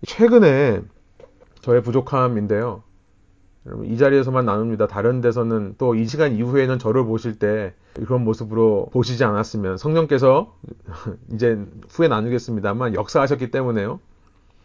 최근에 0.06 0.82
저의 1.62 1.82
부족함인데요. 1.82 2.82
여러분, 3.66 3.86
이 3.86 3.96
자리에서만 3.96 4.44
나눕니다. 4.44 4.86
다른 4.86 5.20
데서는 5.20 5.76
또 5.78 5.94
이 5.94 6.06
시간 6.06 6.32
이후에는 6.34 6.78
저를 6.78 7.04
보실 7.04 7.38
때 7.38 7.74
그런 7.94 8.24
모습으로 8.24 8.90
보시지 8.92 9.24
않았으면 9.24 9.78
성령께서 9.78 10.54
이제 11.32 11.58
후에 11.88 12.08
나누겠습니다만 12.08 12.94
역사하셨기 12.94 13.50
때문에요. 13.50 14.00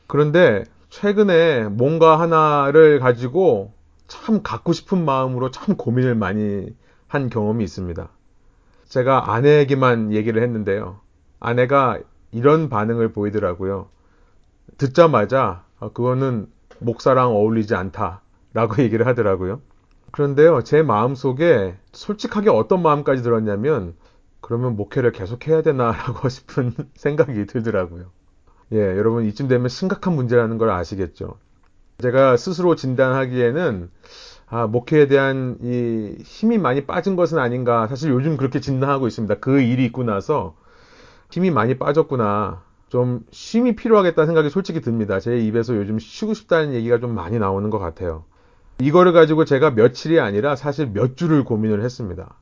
그런데 0.07 0.63
최근에 0.89 1.69
뭔가 1.69 2.19
하나를 2.19 2.99
가지고 2.99 3.73
참 4.07 4.41
갖고 4.41 4.73
싶은 4.73 5.05
마음으로 5.05 5.51
참 5.51 5.77
고민을 5.77 6.15
많이 6.15 6.75
한 7.07 7.29
경험이 7.29 7.63
있습니다. 7.63 8.09
제가 8.87 9.33
아내에게만 9.33 10.13
얘기를 10.13 10.41
했는데요. 10.41 10.99
아내가 11.39 11.99
이런 12.31 12.69
반응을 12.69 13.13
보이더라고요. 13.13 13.87
듣자마자 14.77 15.63
아, 15.79 15.89
그거는 15.89 16.47
목사랑 16.79 17.29
어울리지 17.29 17.75
않다 17.75 18.21
라고 18.53 18.81
얘기를 18.83 19.05
하더라고요. 19.07 19.61
그런데요, 20.11 20.63
제 20.63 20.81
마음 20.81 21.15
속에 21.15 21.77
솔직하게 21.93 22.49
어떤 22.49 22.81
마음까지 22.81 23.21
들었냐면 23.21 23.95
그러면 24.41 24.75
목회를 24.75 25.11
계속 25.11 25.47
해야 25.47 25.61
되나라고 25.61 26.27
싶은 26.29 26.73
생각이 26.95 27.45
들더라고요. 27.45 28.05
예, 28.71 28.77
여러분 28.77 29.25
이쯤 29.25 29.47
되면 29.47 29.67
심각한 29.67 30.13
문제라는 30.13 30.57
걸 30.57 30.69
아시겠죠? 30.69 31.37
제가 31.99 32.37
스스로 32.37 32.75
진단하기에는 32.75 33.89
아, 34.51 34.65
목회에 34.65 35.07
대한 35.07 35.57
이 35.61 36.17
힘이 36.23 36.57
많이 36.57 36.85
빠진 36.85 37.15
것은 37.15 37.37
아닌가. 37.37 37.87
사실 37.87 38.09
요즘 38.11 38.35
그렇게 38.37 38.59
진단하고 38.59 39.07
있습니다. 39.07 39.35
그 39.35 39.61
일이 39.61 39.85
있고 39.85 40.03
나서 40.03 40.55
힘이 41.29 41.51
많이 41.51 41.77
빠졌구나. 41.77 42.63
좀 42.87 43.23
쉼이 43.31 43.75
필요하겠다는 43.75 44.25
생각이 44.25 44.49
솔직히 44.49 44.81
듭니다. 44.81 45.19
제 45.19 45.37
입에서 45.37 45.75
요즘 45.75 45.99
쉬고 45.99 46.33
싶다는 46.33 46.73
얘기가 46.73 46.99
좀 46.99 47.13
많이 47.13 47.37
나오는 47.37 47.69
것 47.69 47.77
같아요. 47.77 48.23
이거를 48.79 49.11
가지고 49.11 49.45
제가 49.45 49.71
며칠이 49.71 50.19
아니라 50.19 50.55
사실 50.55 50.87
몇 50.87 51.17
주를 51.17 51.43
고민을 51.43 51.83
했습니다. 51.83 52.35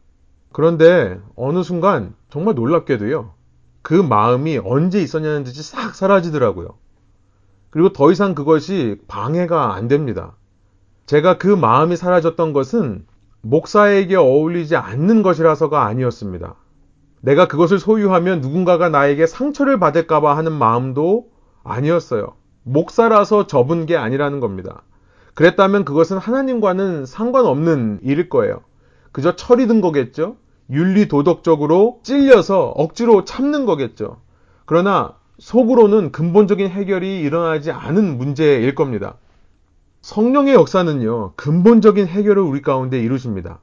그런데 0.52 1.20
어느 1.36 1.64
순간 1.64 2.14
정말 2.30 2.56
놀랍게도요. 2.56 3.34
그 3.82 3.94
마음이 3.94 4.60
언제 4.64 5.02
있었냐는 5.02 5.44
듯이 5.44 5.64
싹 5.64 5.96
사라지더라고요. 5.96 6.70
그리고 7.70 7.94
더 7.94 8.12
이상 8.12 8.36
그것이 8.36 9.02
방해가 9.08 9.74
안 9.74 9.88
됩니다. 9.88 10.36
제가 11.06 11.38
그 11.38 11.48
마음이 11.48 11.96
사라졌던 11.96 12.54
것은 12.54 13.06
목사에게 13.42 14.16
어울리지 14.16 14.76
않는 14.76 15.24
것이라서가 15.24 15.86
아니었습니다. 15.86 16.56
내가 17.22 17.48
그것을 17.48 17.80
소유하면 17.80 18.42
누군가가 18.42 18.90
나에게 18.90 19.26
상처를 19.26 19.80
받을까봐 19.80 20.36
하는 20.38 20.52
마음도 20.54 21.30
아니었어요. 21.64 22.36
목사라서 22.64 23.48
접은 23.48 23.86
게 23.86 23.96
아니라는 23.96 24.40
겁니다. 24.40 24.84
그랬다면 25.38 25.86
그것은 25.86 26.18
하나님과는 26.18 27.06
상관없는 27.06 28.00
일일 28.02 28.28
거예요. 28.28 28.62
그저 29.12 29.36
철이 29.36 29.68
든 29.68 29.82
거겠죠? 29.82 30.38
윤리 30.72 31.08
도덕적으로 31.08 32.00
찔려서 32.02 32.70
억지로 32.70 33.24
참는 33.24 33.68
거겠죠. 33.68 34.18
그러나 34.66 35.14
속으로는 35.38 36.12
근본적인 36.12 36.70
해결이 36.70 37.20
일어나지 37.20 37.70
않은 37.70 38.18
문제일 38.18 38.74
겁니다. 38.74 39.18
성령의 40.02 40.56
역사는요, 40.56 41.34
근본적인 41.36 42.08
해결을 42.08 42.42
우리 42.42 42.64
가운데 42.64 43.00
이루십니다. 43.00 43.60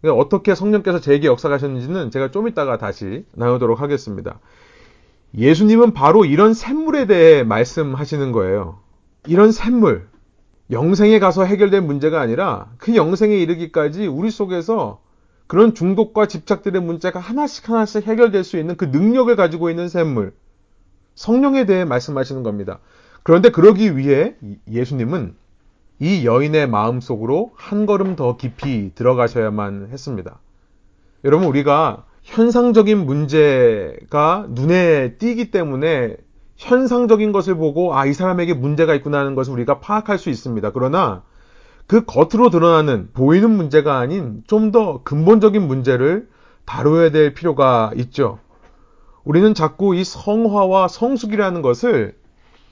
그러니까 0.00 0.20
어떻게 0.20 0.56
성령께서 0.56 0.98
제게 0.98 1.28
역사하셨는지는 1.28 2.10
제가 2.10 2.32
좀 2.32 2.48
이따가 2.48 2.76
다시 2.76 3.24
나누도록 3.34 3.80
하겠습니다. 3.80 4.40
예수님은 5.38 5.92
바로 5.92 6.24
이런 6.24 6.54
샘물에 6.54 7.06
대해 7.06 7.44
말씀하시는 7.44 8.32
거예요. 8.32 8.80
이런 9.28 9.52
샘물, 9.52 10.08
영생에 10.70 11.18
가서 11.18 11.44
해결된 11.44 11.86
문제가 11.86 12.20
아니라 12.20 12.70
그 12.78 12.96
영생에 12.96 13.36
이르기까지 13.36 14.06
우리 14.06 14.30
속에서 14.30 15.02
그런 15.46 15.74
중독과 15.74 16.26
집착들의 16.26 16.80
문제가 16.80 17.20
하나씩 17.20 17.68
하나씩 17.68 18.06
해결될 18.06 18.44
수 18.44 18.58
있는 18.58 18.76
그 18.76 18.86
능력을 18.86 19.34
가지고 19.36 19.68
있는 19.68 19.88
샘물, 19.88 20.32
성령에 21.14 21.66
대해 21.66 21.84
말씀하시는 21.84 22.42
겁니다. 22.42 22.80
그런데 23.22 23.50
그러기 23.50 23.96
위해 23.96 24.36
예수님은 24.70 25.34
이 26.00 26.26
여인의 26.26 26.68
마음 26.68 27.00
속으로 27.00 27.52
한 27.54 27.86
걸음 27.86 28.16
더 28.16 28.36
깊이 28.36 28.92
들어가셔야만 28.94 29.88
했습니다. 29.92 30.40
여러분, 31.24 31.46
우리가 31.46 32.04
현상적인 32.22 33.04
문제가 33.04 34.46
눈에 34.48 35.16
띄기 35.18 35.50
때문에 35.50 36.16
현상적인 36.64 37.32
것을 37.32 37.56
보고 37.56 37.94
아, 37.94 38.06
이 38.06 38.14
사람에게 38.14 38.54
문제가 38.54 38.94
있구나 38.94 39.18
하는 39.18 39.34
것을 39.34 39.52
우리가 39.52 39.80
파악할 39.80 40.18
수 40.18 40.30
있습니다. 40.30 40.70
그러나 40.72 41.22
그 41.86 42.04
겉으로 42.06 42.48
드러나는 42.50 43.10
보이는 43.12 43.50
문제가 43.50 43.98
아닌 43.98 44.42
좀 44.46 44.72
더 44.72 45.02
근본적인 45.04 45.66
문제를 45.66 46.28
다뤄야 46.64 47.10
될 47.10 47.34
필요가 47.34 47.90
있죠. 47.96 48.38
우리는 49.24 49.52
자꾸 49.54 49.94
이 49.94 50.04
성화와 50.04 50.88
성숙이라는 50.88 51.60
것을 51.62 52.16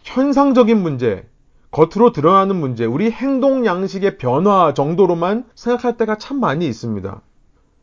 현상적인 0.05 0.83
문제, 0.83 1.29
겉으로 1.71 2.13
드러나는 2.13 2.57
문제, 2.57 2.85
우리 2.85 3.11
행동 3.11 3.65
양식의 3.67 4.19
변화 4.19 4.75
정도로만 4.75 5.45
생각할 5.55 5.97
때가 5.97 6.17
참 6.17 6.41
많이 6.41 6.67
있습니다. 6.67 7.21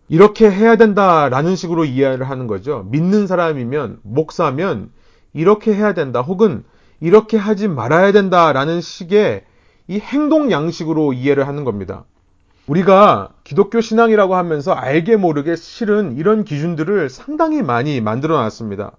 이렇게 0.09 0.49
해야 0.49 0.75
된다라는 0.75 1.55
식으로 1.55 1.85
이해를 1.85 2.29
하는 2.29 2.47
거죠. 2.47 2.85
믿는 2.89 3.27
사람이면, 3.27 3.99
목사면, 4.03 4.91
이렇게 5.33 5.73
해야 5.73 5.93
된다, 5.93 6.21
혹은 6.21 6.63
이렇게 6.99 7.37
하지 7.37 7.67
말아야 7.67 8.11
된다라는 8.11 8.81
식의 8.81 9.43
이 9.87 9.99
행동 9.99 10.51
양식으로 10.51 11.13
이해를 11.13 11.47
하는 11.47 11.63
겁니다. 11.63 12.05
우리가 12.67 13.29
기독교 13.43 13.81
신앙이라고 13.81 14.35
하면서 14.35 14.73
알게 14.73 15.15
모르게 15.15 15.55
실은 15.55 16.15
이런 16.17 16.43
기준들을 16.43 17.09
상당히 17.09 17.63
많이 17.63 17.99
만들어 17.99 18.35
놨습니다. 18.41 18.91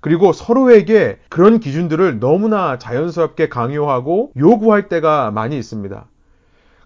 그리고 0.00 0.32
서로에게 0.32 1.18
그런 1.28 1.58
기준들을 1.58 2.20
너무나 2.20 2.78
자연스럽게 2.78 3.48
강요하고 3.48 4.32
요구할 4.36 4.88
때가 4.88 5.30
많이 5.30 5.58
있습니다. 5.58 6.06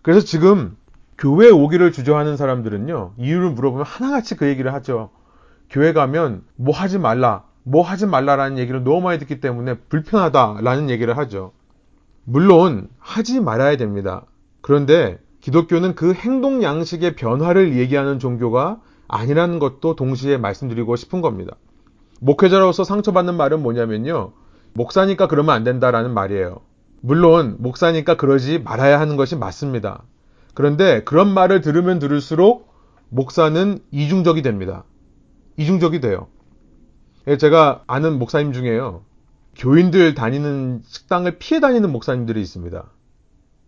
그래서 0.02 0.20
지금 0.20 0.76
교회 1.16 1.48
오기를 1.48 1.92
주저하는 1.92 2.36
사람들은요, 2.36 3.12
이유를 3.18 3.50
물어보면 3.50 3.86
하나같이 3.86 4.36
그 4.36 4.48
얘기를 4.48 4.72
하죠. 4.72 5.10
교회 5.70 5.92
가면 5.92 6.42
뭐 6.56 6.74
하지 6.74 6.98
말라, 6.98 7.44
뭐 7.64 7.82
하지 7.82 8.06
말라라는 8.06 8.58
얘기를 8.58 8.84
너무 8.84 9.00
많이 9.00 9.18
듣기 9.18 9.40
때문에 9.40 9.74
불편하다라는 9.88 10.90
얘기를 10.90 11.16
하죠. 11.18 11.52
물론 12.24 12.88
하지 12.98 13.40
말아야 13.40 13.76
됩니다. 13.76 14.24
그런데 14.60 15.18
기독교는 15.40 15.94
그 15.94 16.14
행동 16.14 16.62
양식의 16.62 17.16
변화를 17.16 17.76
얘기하는 17.76 18.18
종교가 18.18 18.80
아니라는 19.08 19.58
것도 19.58 19.96
동시에 19.96 20.36
말씀드리고 20.38 20.96
싶은 20.96 21.20
겁니다. 21.20 21.56
목회자로서 22.20 22.84
상처받는 22.84 23.34
말은 23.36 23.62
뭐냐면요. 23.62 24.32
목사니까 24.72 25.28
그러면 25.28 25.54
안 25.54 25.64
된다라는 25.64 26.12
말이에요. 26.14 26.60
물론 27.00 27.56
목사니까 27.58 28.16
그러지 28.16 28.60
말아야 28.60 28.98
하는 28.98 29.16
것이 29.16 29.36
맞습니다. 29.36 30.02
그런데 30.54 31.02
그런 31.04 31.34
말을 31.34 31.60
들으면 31.60 31.98
들을수록 31.98 32.72
목사는 33.10 33.78
이중적이 33.90 34.42
됩니다. 34.42 34.84
이중적이 35.56 36.00
돼요. 36.00 36.28
예, 37.26 37.38
제가 37.38 37.84
아는 37.86 38.18
목사님 38.18 38.52
중에요. 38.52 39.02
교인들 39.56 40.14
다니는 40.14 40.82
식당을 40.84 41.38
피해 41.38 41.60
다니는 41.60 41.90
목사님들이 41.90 42.40
있습니다. 42.42 42.84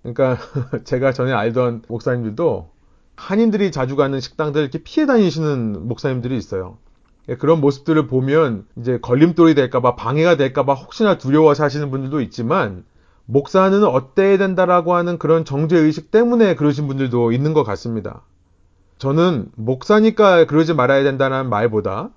그러니까 0.03 0.39
제가 0.85 1.13
전에 1.13 1.33
알던 1.33 1.83
목사님들도 1.89 2.71
한인들이 3.17 3.73
자주 3.73 3.97
가는 3.97 4.21
식당들 4.21 4.61
이렇게 4.61 4.83
피해 4.83 5.07
다니시는 5.07 5.89
목사님들이 5.89 6.37
있어요. 6.37 6.77
예, 7.29 7.37
그런 7.37 7.61
모습들을 7.61 8.07
보면 8.07 8.67
이제 8.77 8.99
걸림돌이 9.01 9.55
될까봐 9.55 9.97
방해가 9.97 10.37
될까봐 10.37 10.75
혹시나 10.75 11.17
두려워서 11.17 11.65
하시는 11.65 11.91
분들도 11.91 12.21
있지만 12.21 12.85
목사는 13.25 13.83
어때야 13.83 14.37
된다라고 14.37 14.95
하는 14.95 15.19
그런 15.19 15.45
정죄 15.45 15.79
의식 15.79 16.11
때문에 16.11 16.57
그러신 16.57 16.87
분들도 16.87 17.33
있는 17.33 17.55
것 17.55 17.65
같습니다. 17.65 18.23
저는 18.99 19.51
목사니까 19.57 20.45
그러지 20.45 20.75
말아야 20.75 21.03
된다는 21.03 21.49
말보다 21.49 22.11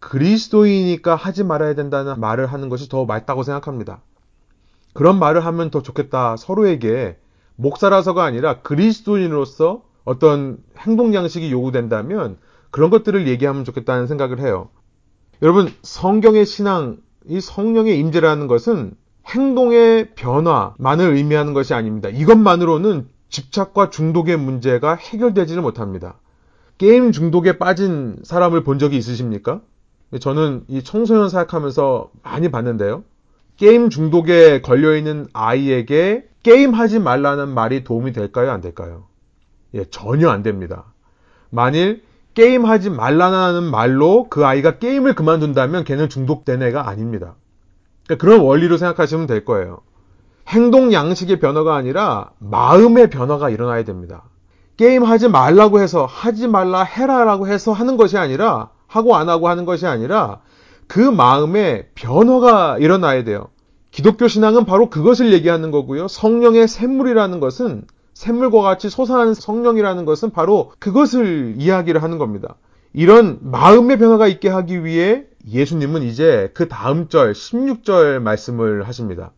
그리스도이니까 0.00 1.14
하지 1.16 1.44
말아야 1.44 1.74
된다는 1.74 2.20
말을 2.20 2.46
하는 2.46 2.68
것이 2.68 2.88
더 2.88 3.04
맞다고 3.04 3.42
생각합니다. 3.42 4.00
그런 4.94 5.18
말을 5.18 5.44
하면 5.44 5.70
더 5.70 5.82
좋겠다. 5.82 6.36
서로에게 6.36 7.18
목사라서가 7.56 8.24
아니라 8.24 8.60
그리스도인으로서 8.62 9.82
어떤 10.04 10.58
행동 10.78 11.14
양식이 11.14 11.50
요구된다면 11.50 12.38
그런 12.70 12.90
것들을 12.90 13.26
얘기하면 13.28 13.64
좋겠다는 13.64 14.06
생각을 14.06 14.40
해요. 14.40 14.70
여러분, 15.42 15.72
성경의 15.82 16.46
신앙, 16.46 16.98
이 17.26 17.40
성령의 17.40 17.98
임재라는 17.98 18.46
것은 18.46 18.94
행동의 19.26 20.14
변화만을 20.14 21.14
의미하는 21.14 21.52
것이 21.52 21.74
아닙니다. 21.74 22.08
이것만으로는 22.08 23.08
집착과 23.28 23.90
중독의 23.90 24.38
문제가 24.38 24.94
해결되지는 24.94 25.62
못합니다. 25.62 26.18
게임 26.78 27.12
중독에 27.12 27.58
빠진 27.58 28.16
사람을 28.22 28.64
본 28.64 28.78
적이 28.78 28.96
있으십니까? 28.96 29.60
저는 30.20 30.64
이 30.68 30.82
청소년 30.82 31.28
사역하면서 31.28 32.10
많이 32.22 32.50
봤는데요. 32.50 33.04
게임 33.56 33.90
중독에 33.90 34.62
걸려있는 34.62 35.28
아이에게 35.32 36.26
게임하지 36.42 37.00
말라는 37.00 37.48
말이 37.48 37.84
도움이 37.84 38.12
될까요? 38.12 38.50
안 38.50 38.60
될까요? 38.60 39.04
예, 39.74 39.84
전혀 39.84 40.30
안 40.30 40.42
됩니다. 40.42 40.84
만일 41.50 42.02
게임하지 42.34 42.90
말라는 42.90 43.64
말로 43.64 44.28
그 44.30 44.46
아이가 44.46 44.78
게임을 44.78 45.14
그만둔다면 45.14 45.84
걔는 45.84 46.08
중독된 46.08 46.62
애가 46.62 46.88
아닙니다. 46.88 47.34
그러니까 48.06 48.24
그런 48.24 48.40
원리로 48.40 48.78
생각하시면 48.78 49.26
될 49.26 49.44
거예요. 49.44 49.80
행동 50.46 50.92
양식의 50.92 51.40
변화가 51.40 51.74
아니라 51.74 52.30
마음의 52.38 53.10
변화가 53.10 53.50
일어나야 53.50 53.84
됩니다. 53.84 54.24
게임하지 54.78 55.28
말라고 55.28 55.80
해서 55.80 56.06
하지 56.06 56.46
말라 56.46 56.82
해라라고 56.82 57.48
해서 57.48 57.72
하는 57.72 57.96
것이 57.96 58.16
아니라 58.16 58.70
하고 58.88 59.14
안 59.14 59.28
하고 59.28 59.48
하는 59.48 59.64
것이 59.64 59.86
아니라 59.86 60.40
그 60.88 60.98
마음에 60.98 61.86
변화가 61.94 62.78
일어나야 62.78 63.22
돼요. 63.22 63.48
기독교 63.92 64.26
신앙은 64.26 64.64
바로 64.64 64.90
그것을 64.90 65.32
얘기하는 65.32 65.70
거고요. 65.70 66.08
성령의 66.08 66.66
샘물이라는 66.66 67.38
것은 67.40 67.84
샘물과 68.14 68.62
같이 68.62 68.90
솟아나는 68.90 69.34
성령이라는 69.34 70.04
것은 70.04 70.30
바로 70.30 70.72
그것을 70.80 71.54
이야기를 71.58 72.02
하는 72.02 72.18
겁니다. 72.18 72.56
이런 72.92 73.38
마음의 73.42 73.98
변화가 73.98 74.26
있게 74.26 74.48
하기 74.48 74.84
위해 74.84 75.24
예수님은 75.46 76.02
이제 76.02 76.50
그 76.54 76.68
다음 76.68 77.08
절 77.08 77.32
16절 77.32 78.18
말씀을 78.20 78.88
하십니다. 78.88 79.30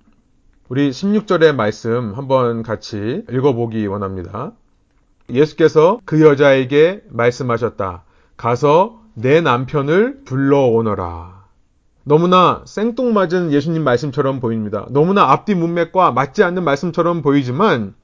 우리 0.69 0.91
16절의 0.91 1.55
말씀 1.55 2.13
한번 2.15 2.63
같이 2.63 3.25
읽어보기 3.31 3.87
원합니다. 3.87 4.53
예수께서 5.29 6.01
그 6.05 6.23
여자에게 6.23 7.03
말씀하셨다. 7.09 8.05
가서 8.37 9.00
내 9.21 9.41
남편을 9.41 10.23
불러오너라. 10.25 11.45
너무나 12.05 12.63
생뚱맞은 12.65 13.53
예수님 13.53 13.85
말씀처럼 13.85 14.41
보입니다. 14.41 14.87
너무나 14.91 15.31
앞뒤 15.31 15.55
문맥과 15.55 16.13
맞지 16.13 16.43
않는 16.43 16.65
말씀처럼 16.65 17.21
보이지만 17.23 17.95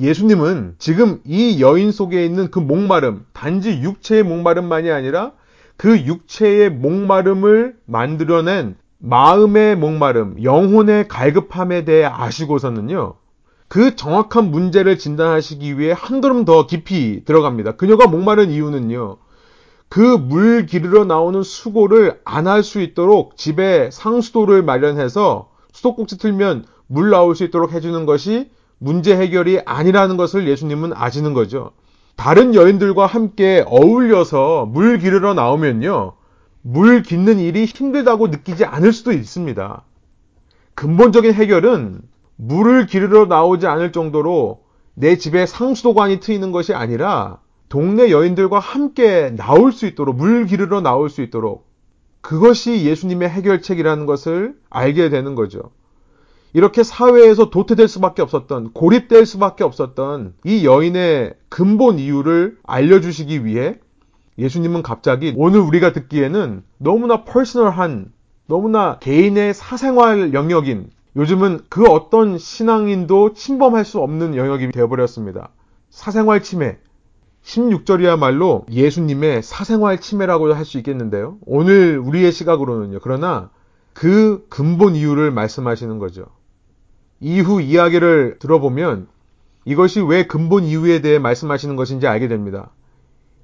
예수님은 0.00 0.74
지금 0.78 1.20
이 1.24 1.60
여인 1.60 1.92
속에 1.92 2.24
있는 2.24 2.50
그 2.50 2.58
목마름, 2.58 3.24
단지 3.32 3.80
육체의 3.80 4.22
목마름만이 4.24 4.90
아니라 4.90 5.32
그 5.76 5.96
육체의 5.96 6.70
목마름을 6.70 7.76
만들어낸 7.84 8.76
마음의 8.98 9.76
목마름, 9.76 10.42
영혼의 10.42 11.06
갈급함에 11.06 11.84
대해 11.84 12.04
아시고서는요, 12.04 13.14
그 13.68 13.94
정확한 13.94 14.50
문제를 14.50 14.98
진단하시기 14.98 15.78
위해 15.78 15.94
한 15.96 16.20
걸음 16.20 16.44
더 16.44 16.66
깊이 16.66 17.24
들어갑니다. 17.24 17.76
그녀가 17.76 18.08
목마른 18.08 18.50
이유는요, 18.50 19.18
그 19.88 20.18
물 20.18 20.66
기르러 20.66 21.04
나오는 21.04 21.42
수고를 21.42 22.20
안 22.24 22.46
할 22.46 22.62
수 22.62 22.80
있도록 22.80 23.36
집에 23.36 23.90
상수도를 23.90 24.62
마련해서 24.62 25.50
수도꼭지 25.72 26.18
틀면 26.18 26.64
물 26.86 27.10
나올 27.10 27.34
수 27.34 27.44
있도록 27.44 27.72
해주는 27.72 28.06
것이 28.06 28.50
문제 28.78 29.16
해결이 29.16 29.60
아니라는 29.64 30.16
것을 30.16 30.46
예수님은 30.48 30.92
아시는 30.94 31.34
거죠. 31.34 31.72
다른 32.16 32.54
여인들과 32.54 33.06
함께 33.06 33.64
어울려서 33.66 34.66
물 34.66 34.98
기르러 34.98 35.34
나오면요. 35.34 36.14
물 36.62 37.02
깃는 37.02 37.38
일이 37.38 37.64
힘들다고 37.64 38.28
느끼지 38.28 38.64
않을 38.64 38.92
수도 38.92 39.12
있습니다. 39.12 39.82
근본적인 40.74 41.32
해결은 41.32 42.02
물을 42.36 42.86
기르러 42.86 43.26
나오지 43.26 43.66
않을 43.66 43.92
정도로 43.92 44.62
내 44.94 45.16
집에 45.16 45.46
상수도관이 45.46 46.20
트이는 46.20 46.52
것이 46.52 46.74
아니라 46.74 47.38
동네 47.68 48.10
여인들과 48.10 48.58
함께 48.58 49.34
나올 49.36 49.72
수 49.72 49.86
있도록 49.86 50.16
물 50.16 50.46
기르러 50.46 50.80
나올 50.80 51.10
수 51.10 51.22
있도록 51.22 51.68
그것이 52.20 52.84
예수님의 52.84 53.28
해결책이라는 53.28 54.06
것을 54.06 54.56
알게 54.70 55.08
되는 55.10 55.34
거죠. 55.34 55.70
이렇게 56.54 56.82
사회에서 56.82 57.50
도태될 57.50 57.88
수밖에 57.88 58.22
없었던, 58.22 58.72
고립될 58.72 59.26
수밖에 59.26 59.64
없었던 59.64 60.34
이 60.44 60.64
여인의 60.64 61.34
근본 61.48 61.98
이유를 61.98 62.58
알려주시기 62.64 63.44
위해 63.44 63.78
예수님은 64.38 64.82
갑자기 64.82 65.34
오늘 65.36 65.60
우리가 65.60 65.92
듣기에는 65.92 66.62
너무나 66.78 67.24
퍼스널한, 67.24 68.12
너무나 68.46 68.98
개인의 68.98 69.52
사생활 69.52 70.32
영역인, 70.32 70.90
요즘은 71.16 71.60
그 71.68 71.84
어떤 71.84 72.38
신앙인도 72.38 73.34
침범할 73.34 73.84
수 73.84 73.98
없는 74.00 74.36
영역이 74.36 74.70
되어버렸습니다. 74.70 75.50
사생활 75.90 76.42
침해. 76.42 76.78
16절이야말로 77.48 78.64
예수님의 78.70 79.42
사생활 79.42 80.00
침해라고 80.00 80.52
할 80.54 80.64
수 80.64 80.76
있겠는데요. 80.78 81.38
오늘 81.46 81.98
우리의 81.98 82.30
시각으로는요. 82.30 82.98
그러나 83.02 83.50
그 83.94 84.46
근본 84.50 84.94
이유를 84.94 85.30
말씀하시는 85.30 85.98
거죠. 85.98 86.26
이후 87.20 87.62
이야기를 87.62 88.38
들어보면 88.38 89.08
이것이 89.64 90.00
왜 90.02 90.26
근본 90.26 90.64
이유에 90.64 91.00
대해 91.00 91.18
말씀하시는 91.18 91.74
것인지 91.74 92.06
알게 92.06 92.28
됩니다. 92.28 92.70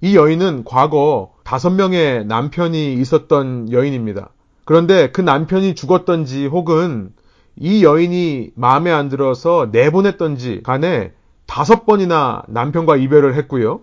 이 0.02 0.16
여인은 0.16 0.64
과거 0.64 1.32
다섯 1.44 1.70
명의 1.70 2.26
남편이 2.26 2.94
있었던 2.94 3.72
여인입니다. 3.72 4.30
그런데 4.64 5.10
그 5.12 5.22
남편이 5.22 5.74
죽었던지 5.74 6.46
혹은 6.46 7.12
이 7.56 7.84
여인이 7.84 8.52
마음에 8.54 8.90
안 8.90 9.08
들어서 9.08 9.70
내보냈던지 9.72 10.60
간에 10.62 11.12
다섯 11.46 11.86
번이나 11.86 12.42
남편과 12.48 12.96
이별을 12.96 13.34
했고요. 13.36 13.80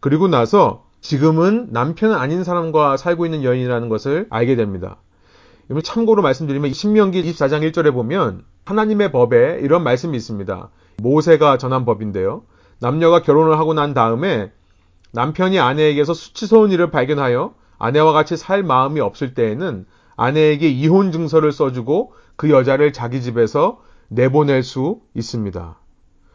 그리고 0.00 0.28
나서 0.28 0.84
지금은 1.00 1.68
남편은 1.70 2.14
아닌 2.14 2.44
사람과 2.44 2.96
살고 2.96 3.24
있는 3.24 3.44
여인이라는 3.44 3.88
것을 3.88 4.26
알게 4.30 4.56
됩니다. 4.56 4.96
참고로 5.82 6.22
말씀드리면 6.22 6.72
신명기 6.72 7.22
24장 7.22 7.70
1절에 7.70 7.92
보면 7.92 8.44
하나님의 8.64 9.12
법에 9.12 9.60
이런 9.62 9.82
말씀이 9.82 10.16
있습니다. 10.16 10.70
모세가 10.98 11.58
전한 11.58 11.84
법인데요. 11.84 12.42
남녀가 12.80 13.22
결혼을 13.22 13.58
하고 13.58 13.74
난 13.74 13.94
다음에 13.94 14.50
남편이 15.12 15.58
아내에게서 15.58 16.14
수치스러운 16.14 16.70
일을 16.70 16.90
발견하여 16.90 17.54
아내와 17.78 18.12
같이 18.12 18.36
살 18.36 18.62
마음이 18.62 19.00
없을 19.00 19.34
때에는 19.34 19.86
아내에게 20.16 20.68
이혼 20.68 21.12
증서를 21.12 21.52
써주고 21.52 22.12
그 22.36 22.50
여자를 22.50 22.92
자기 22.92 23.22
집에서 23.22 23.80
내보낼 24.08 24.62
수 24.62 25.00
있습니다. 25.14 25.78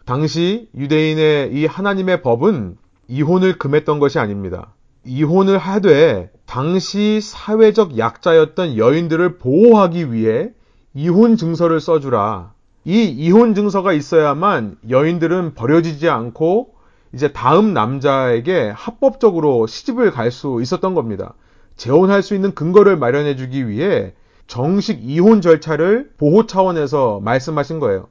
당시 0.06 0.70
유대인의 0.76 1.54
이 1.54 1.66
하나님의 1.66 2.22
법은 2.22 2.78
이혼을 3.08 3.58
금했던 3.58 4.00
것이 4.00 4.20
아닙니다. 4.20 4.74
이혼을 5.06 5.58
하되 5.58 6.32
당시 6.46 7.20
사회적 7.22 7.98
약자였던 7.98 8.78
여인들을 8.78 9.38
보호하기 9.38 10.14
위해 10.14 10.52
이혼 10.94 11.36
증서를 11.36 11.80
써주라. 11.80 12.54
이 12.86 13.04
이혼 13.06 13.56
증서가 13.56 13.94
있어야만 13.94 14.78
여인들은 14.90 15.54
버려지지 15.56 16.10
않고 16.10 16.74
이제 17.14 17.32
다음 17.32 17.74
남자에게 17.74 18.72
합법적으로 18.76 19.68
시집을 19.68 20.12
갈 20.12 20.32
수 20.32 20.60
있었던 20.62 20.94
겁니다. 20.94 21.34
재혼할 21.76 22.22
수 22.24 22.36
있는 22.36 22.54
근거를 22.54 22.98
마련해 22.98 23.36
주기 23.36 23.68
위해 23.68 24.14
정식 24.48 25.00
이혼 25.04 25.42
절차를 25.42 26.12
보호 26.18 26.46
차원에서 26.46 27.20
말씀하신 27.24 27.80
거예요. 27.80 28.08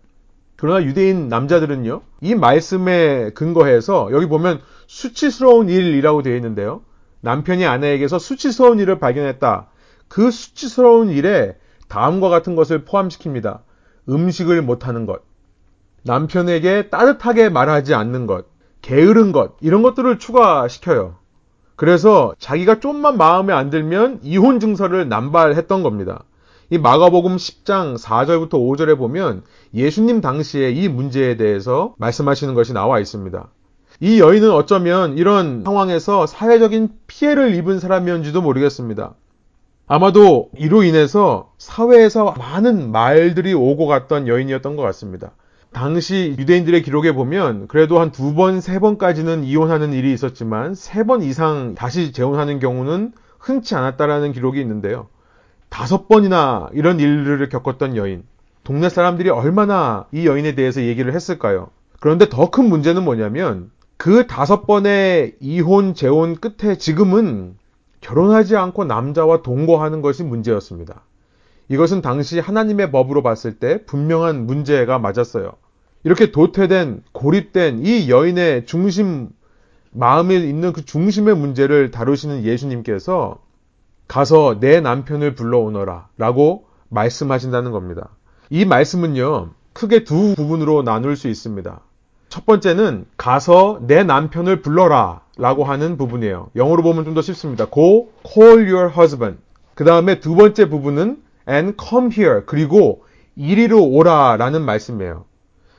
그러나 0.57 0.85
유대인 0.85 1.29
남자들은요, 1.29 2.03
이 2.21 2.35
말씀에 2.35 3.31
근거해서 3.35 4.09
여기 4.13 4.27
보면 4.27 4.61
수치스러운 4.93 5.71
일이라고 5.71 6.23
되어 6.23 6.37
있는데요. 6.37 6.83
남편이 7.23 7.65
아내에게서 7.65 8.19
수치스러운 8.19 8.79
일을 8.79 8.99
발견했다. 8.99 9.69
그 10.07 10.31
수치스러운 10.31 11.09
일에 11.09 11.57
다음과 11.89 12.29
같은 12.29 12.57
것을 12.57 12.85
포함시킵니다. 12.85 13.61
음식을 14.11 14.61
못하는 14.61 15.07
것, 15.07 15.23
남편에게 16.03 16.91
따뜻하게 16.91 17.49
말하지 17.49 17.95
않는 17.95 18.27
것, 18.27 18.45
게으른 18.83 19.33
것, 19.33 19.57
이런 19.63 19.83
것들을 19.83 20.19
추가시켜요. 20.19 21.17
그래서 21.75 22.35
자기가 22.39 22.81
좀만 22.81 23.17
마음에 23.17 23.55
안 23.55 23.71
들면 23.71 24.21
이혼 24.23 24.61
증서를 24.61 25.09
남발했던 25.09 25.83
겁니다. 25.83 26.25
이 26.69 26.77
마가복음 26.77 27.37
10장 27.37 27.99
4절부터 27.99 28.51
5절에 28.51 28.99
보면 28.99 29.43
예수님 29.73 30.21
당시에 30.21 30.71
이 30.71 30.89
문제에 30.89 31.39
대해서 31.39 31.95
말씀하시는 31.97 32.53
것이 32.53 32.75
나와 32.75 33.01
있습니다. 33.01 33.49
이 34.03 34.19
여인은 34.19 34.51
어쩌면 34.51 35.17
이런 35.17 35.63
상황에서 35.63 36.27
사회적인 36.27 36.89
피해를 37.07 37.55
입은 37.55 37.79
사람이었는지도 37.79 38.43
모르겠습니다. 38.43 39.15
아마도 39.87 40.51
이로 40.59 40.83
인해서 40.83 41.53
사회에서 41.59 42.35
많은 42.37 42.91
말들이 42.91 43.55
오고 43.55 43.87
갔던 43.87 44.27
여인이었던 44.27 44.75
것 44.75 44.83
같습니다. 44.83 45.31
당시 45.73 46.35
유대인들의 46.37 46.83
기록에 46.83 47.13
보면 47.13 47.69
그래도 47.69 48.01
한 48.01 48.11
두 48.11 48.35
번, 48.35 48.61
세 48.61 48.81
번까지는 48.81 49.45
이혼하는 49.45 49.93
일이 49.93 50.13
있었지만 50.13 50.75
세 50.75 51.05
번 51.05 51.23
이상 51.23 51.77
다시 51.77 52.11
재혼하는 52.11 52.59
경우는 52.59 53.13
흔치 53.39 53.77
않았다라는 53.77 54.33
기록이 54.33 54.61
있는데요. 54.61 55.07
다섯 55.69 56.09
번이나 56.09 56.69
이런 56.73 56.99
일들을 56.99 57.49
겪었던 57.51 57.97
여인. 57.97 58.25
동네 58.65 58.89
사람들이 58.89 59.31
얼마나 59.31 60.07
이 60.11 60.27
여인에 60.27 60.57
대해서 60.57 60.83
얘기를 60.83 61.15
했을까요? 61.15 61.69
그런데 62.01 62.29
더 62.29 62.51
큰 62.51 62.65
문제는 62.69 63.05
뭐냐면 63.05 63.71
그 64.03 64.27
다섯 64.27 64.67
번의 64.67 65.37
이혼, 65.39 65.95
재혼 65.95 66.35
끝에 66.35 66.77
지금은 66.77 67.55
결혼하지 68.01 68.57
않고 68.57 68.85
남자와 68.85 69.43
동거하는 69.43 70.03
것이 70.03 70.25
문제였습니다. 70.25 71.03
이것은 71.69 72.03
당시 72.03 72.41
하나님의 72.41 72.91
법으로 72.91 73.23
봤을 73.23 73.61
때 73.61 73.85
분명한 73.85 74.45
문제가 74.45 74.99
맞았어요. 74.99 75.53
이렇게 76.03 76.33
도태된, 76.33 77.05
고립된 77.13 77.87
이 77.87 78.11
여인의 78.11 78.67
중심, 78.67 79.29
마음에 79.93 80.35
있는 80.35 80.73
그 80.73 80.85
중심의 80.85 81.37
문제를 81.37 81.93
다루시는 81.93 82.43
예수님께서 82.43 83.39
가서 84.09 84.59
내 84.59 84.81
남편을 84.81 85.37
불러오너라 85.37 86.09
라고 86.19 86.65
말씀하신다는 86.89 87.71
겁니다. 87.71 88.09
이 88.51 88.65
말씀은요, 88.65 89.51
크게 89.75 90.03
두 90.03 90.35
부분으로 90.35 90.83
나눌 90.83 91.15
수 91.15 91.29
있습니다. 91.29 91.83
첫 92.33 92.47
번째는 92.47 93.05
가서 93.19 93.81
내 93.83 94.05
남편을 94.05 94.63
불러라 94.63 95.21
라고 95.37 95.65
하는 95.65 95.99
부분이에요. 95.99 96.49
영어로 96.57 96.83
보면 96.83 97.05
좀 97.05 97.13
더 97.13 97.21
쉽습니다. 97.21 97.67
Go 97.67 98.09
call 98.27 98.73
your 98.73 98.91
husband. 98.91 99.39
그 99.75 99.85
다음에 99.85 100.19
두 100.19 100.35
번째 100.35 100.71
부분은 100.71 101.19
and 101.47 101.77
come 101.79 102.09
here. 102.11 102.41
그리고 102.47 103.05
이리로 103.37 103.85
오라 103.85 104.39
라는 104.39 104.63
말씀이에요. 104.63 105.27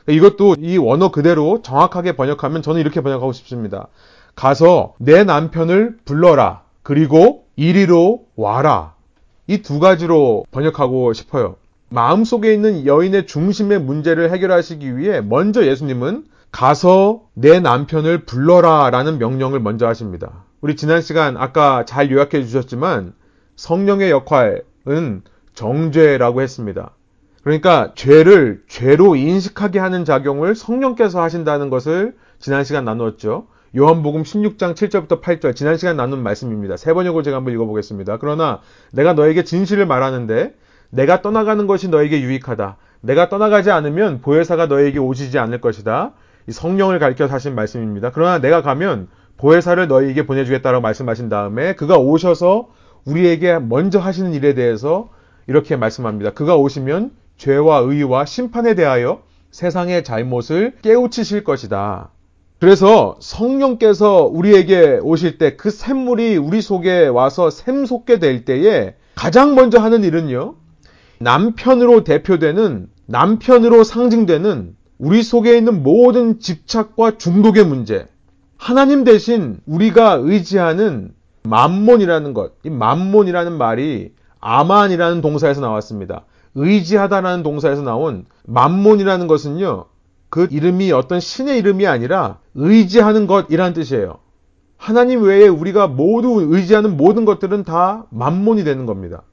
이것도 0.08 0.58
이 0.60 0.78
원어 0.78 1.10
그대로 1.10 1.64
정확하게 1.64 2.16
번역하면 2.16 2.62
저는 2.62 2.80
이렇게 2.82 3.02
번역하고 3.02 3.32
싶습니다. 3.34 3.88
가서 4.36 4.94
내 5.00 5.24
남편을 5.24 5.98
불러라. 6.06 6.62
그리고 6.84 7.46
이리로 7.56 8.26
와라. 8.36 8.94
이 9.48 9.64
두 9.64 9.80
가지로 9.80 10.46
번역하고 10.52 11.14
싶어요. 11.14 11.56
마음속에 11.90 12.54
있는 12.54 12.86
여인의 12.86 13.26
중심의 13.26 13.82
문제를 13.82 14.32
해결하시기 14.32 14.98
위해 14.98 15.20
먼저 15.22 15.66
예수님은 15.66 16.26
가서 16.54 17.24
내 17.34 17.60
남편을 17.60 18.26
불러라 18.26 18.92
라는 18.92 19.18
명령을 19.18 19.60
먼저 19.60 19.88
하십니다. 19.88 20.46
우리 20.62 20.76
지난 20.76 21.02
시간 21.02 21.36
아까 21.36 21.84
잘 21.84 22.12
요약해 22.12 22.44
주셨지만 22.44 23.14
성령의 23.56 24.12
역할, 24.12 24.62
정죄라고 25.56 26.42
했습니다. 26.42 26.92
그러니까 27.44 27.92
죄를 27.96 28.62
죄로 28.68 29.16
인식하게 29.16 29.80
하는 29.80 30.06
작용을 30.06 30.54
성령께서 30.54 31.22
하신다는 31.22 31.72
것을 31.72 32.16
지난 32.38 32.64
시간 32.64 32.86
나누었죠. 32.86 33.48
요한복음 33.76 34.22
16장 34.22 34.76
7절부터 34.76 35.22
8절 35.22 35.56
지난 35.56 35.76
시간 35.78 35.98
나눈 35.98 36.22
말씀입니다. 36.22 36.78
세 36.78 36.94
번역으로 36.94 37.24
제가 37.24 37.38
한번 37.38 37.54
읽어보겠습니다. 37.56 38.18
그러나 38.18 38.60
내가 38.92 39.14
너에게 39.14 39.44
진실을 39.44 39.88
말하는데 39.88 40.54
내가 40.92 41.24
떠나가는 41.24 41.66
것이 41.66 41.90
너에게 41.90 42.22
유익하다. 42.22 42.78
내가 43.02 43.30
떠나가지 43.30 43.72
않으면 43.72 44.22
보혜사가 44.22 44.68
너에게 44.68 45.00
오시지 45.00 45.40
않을 45.40 45.60
것이다. 45.60 46.14
성령을 46.50 47.00
가리켜 47.00 47.26
하신 47.26 47.56
말씀입니다. 47.56 48.12
그러나 48.12 48.40
내가 48.40 48.62
가면 48.62 49.08
보혜사를 49.38 49.88
너에게 49.88 50.26
보내주겠다라고 50.26 50.82
말씀하신 50.82 51.30
다음에 51.30 51.74
그가 51.76 51.98
오셔서 51.98 52.70
우리에게 53.06 53.60
먼저 53.60 54.00
하시는 54.00 54.34
일에 54.34 54.54
대해서 54.54 55.10
이렇게 55.48 55.76
말씀합니다. 55.76 56.32
그가 56.32 56.56
오시면 56.56 57.12
죄와 57.38 57.80
의와 57.80 58.26
심판에 58.26 58.76
대하여 58.76 59.22
세상의 59.52 60.04
잘못을 60.04 60.74
깨우치실 60.82 61.44
것이다. 61.44 62.10
그래서 62.60 63.18
성령께서 63.20 64.24
우리에게 64.24 65.00
오실 65.02 65.38
때 65.38 65.58
그 65.58 65.70
샘물이 65.70 66.38
우리 66.38 66.62
속에 66.62 67.08
와서 67.08 67.50
샘솟게 67.50 68.20
될 68.20 68.46
때에 68.46 68.96
가장 69.16 69.56
먼저 69.56 69.80
하는 69.80 70.04
일은요. 70.04 70.56
남편으로 71.20 72.04
대표되는 72.04 72.88
남편으로 73.06 73.84
상징되는 73.84 74.76
우리 74.98 75.24
속에 75.24 75.58
있는 75.58 75.84
모든 75.84 76.40
집착과 76.40 77.18
중독의 77.18 77.66
문제. 77.66 78.08
하나님 78.58 79.04
대신 79.04 79.60
우리가 79.66 80.14
의지하는 80.22 81.14
만몬이라는 81.44 82.34
것. 82.34 82.54
이 82.64 82.70
만몬이라는 82.70 83.58
말이 83.58 84.14
아만이라는 84.40 85.22
동사에서 85.22 85.62
나왔습니다. 85.62 86.26
의지하다라는 86.56 87.44
동사에서 87.44 87.82
나온 87.82 88.26
만몬이라는 88.46 89.28
것은요. 89.28 89.86
그 90.30 90.48
이름이 90.50 90.92
어떤 90.92 91.20
신의 91.20 91.58
이름이 91.60 91.86
아니라 91.88 92.40
의지하는 92.56 93.28
것이라는 93.28 93.74
뜻이에요. 93.74 94.20
하나님 94.78 95.24
외에 95.24 95.48
우리가 95.48 95.88
모두 95.88 96.46
의지하는 96.50 96.98
모든 96.98 97.26
것들은 97.26 97.64
다 97.64 98.06
만몬이 98.10 98.64
되는 98.64 98.86
겁니다. 98.86 99.24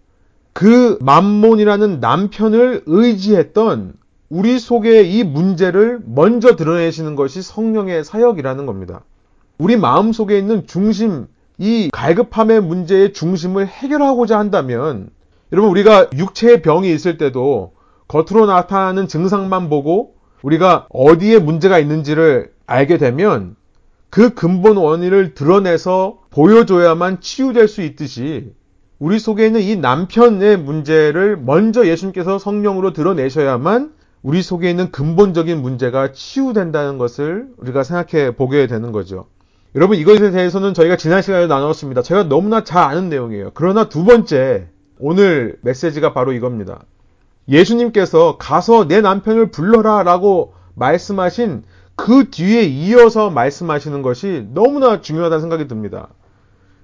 그 0.52 0.98
만몬이라는 1.00 2.00
남편을 2.00 2.82
의지했던 2.86 3.94
우리 4.30 4.60
속에 4.60 5.02
이 5.02 5.24
문제를 5.24 6.00
먼저 6.06 6.54
드러내시는 6.54 7.16
것이 7.16 7.42
성령의 7.42 8.04
사역이라는 8.04 8.64
겁니다. 8.64 9.02
우리 9.58 9.76
마음 9.76 10.12
속에 10.12 10.38
있는 10.38 10.68
중심, 10.68 11.26
이 11.58 11.90
갈급함의 11.92 12.62
문제의 12.62 13.12
중심을 13.12 13.66
해결하고자 13.66 14.38
한다면, 14.38 15.10
여러분, 15.52 15.72
우리가 15.72 16.10
육체의 16.16 16.62
병이 16.62 16.94
있을 16.94 17.18
때도 17.18 17.72
겉으로 18.06 18.46
나타나는 18.46 19.08
증상만 19.08 19.68
보고 19.68 20.14
우리가 20.42 20.86
어디에 20.90 21.40
문제가 21.40 21.80
있는지를 21.80 22.52
알게 22.66 22.98
되면 22.98 23.56
그 24.10 24.34
근본 24.34 24.76
원인을 24.76 25.34
드러내서 25.34 26.20
보여줘야만 26.30 27.20
치유될 27.20 27.66
수 27.66 27.82
있듯이 27.82 28.52
우리 29.00 29.18
속에 29.18 29.46
있는 29.46 29.60
이 29.60 29.74
남편의 29.74 30.58
문제를 30.58 31.36
먼저 31.36 31.86
예수님께서 31.86 32.38
성령으로 32.38 32.92
드러내셔야만 32.92 33.98
우리 34.22 34.42
속에 34.42 34.68
있는 34.68 34.90
근본적인 34.90 35.60
문제가 35.62 36.12
치유된다는 36.12 36.98
것을 36.98 37.48
우리가 37.56 37.82
생각해 37.82 38.36
보게 38.36 38.66
되는 38.66 38.92
거죠. 38.92 39.26
여러분 39.74 39.96
이것에 39.96 40.30
대해서는 40.30 40.74
저희가 40.74 40.96
지난 40.96 41.22
시간에 41.22 41.46
나눴습니다. 41.46 42.02
제가 42.02 42.24
너무나 42.24 42.64
잘 42.64 42.82
아는 42.82 43.08
내용이에요. 43.08 43.52
그러나 43.54 43.88
두 43.88 44.04
번째 44.04 44.68
오늘 44.98 45.58
메시지가 45.62 46.12
바로 46.12 46.32
이겁니다. 46.32 46.82
예수님께서 47.48 48.36
가서 48.36 48.86
내 48.86 49.00
남편을 49.00 49.50
불러라 49.50 50.02
라고 50.02 50.52
말씀하신 50.74 51.62
그 51.96 52.30
뒤에 52.30 52.62
이어서 52.64 53.30
말씀하시는 53.30 54.02
것이 54.02 54.48
너무나 54.52 55.00
중요하다는 55.00 55.40
생각이 55.40 55.68
듭니다. 55.68 56.08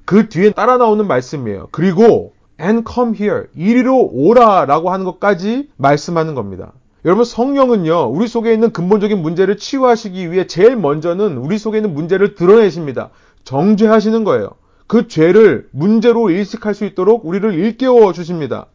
그 0.05 0.29
뒤에 0.29 0.53
따라 0.53 0.77
나오는 0.77 1.07
말씀이에요. 1.07 1.69
그리고 1.73 2.33
and 2.61 2.85
come 2.91 3.15
here 3.19 3.45
이리로 3.55 4.11
오라 4.13 4.65
라고 4.65 4.91
하는 4.91 5.05
것까지 5.05 5.69
말씀하는 5.77 6.35
겁니다. 6.35 6.73
여러분 7.07 7.25
성령은요 7.25 8.11
우리 8.11 8.27
속에 8.27 8.53
있는 8.53 8.73
근본적인 8.73 9.23
문제를 9.23 9.59
치유하시기 9.59 10.33
위해 10.33 10.49
제일 10.49 10.75
먼저는 10.75 11.37
우리 11.39 11.57
속에 11.57 11.79
있는 11.79 11.95
문제를 11.95 12.35
드러내십니다. 12.35 13.11
정죄하시는 13.45 14.25
거예요. 14.25 14.51
그 14.89 15.07
죄를 15.07 15.69
문제로 15.71 16.31
인식할 16.31 16.75
수 16.75 16.85
있도록 16.85 17.25
우리를 17.25 17.55
일깨워 17.55 18.13
주십니다. 18.13 18.67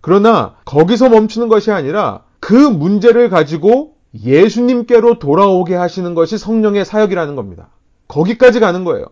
그러나 0.00 0.56
거기서 0.64 1.10
멈추는 1.10 1.46
것이 1.46 1.70
아니라 1.70 2.24
그 2.40 2.54
문제를 2.54 3.30
가지고 3.30 3.94
예수님께로 4.20 5.20
돌아오게 5.20 5.76
하시는 5.76 6.14
것이 6.16 6.38
성령의 6.38 6.84
사역이라는 6.84 7.36
겁니다. 7.36 7.68
거기까지 8.08 8.58
가는 8.58 8.82
거예요. 8.82 9.06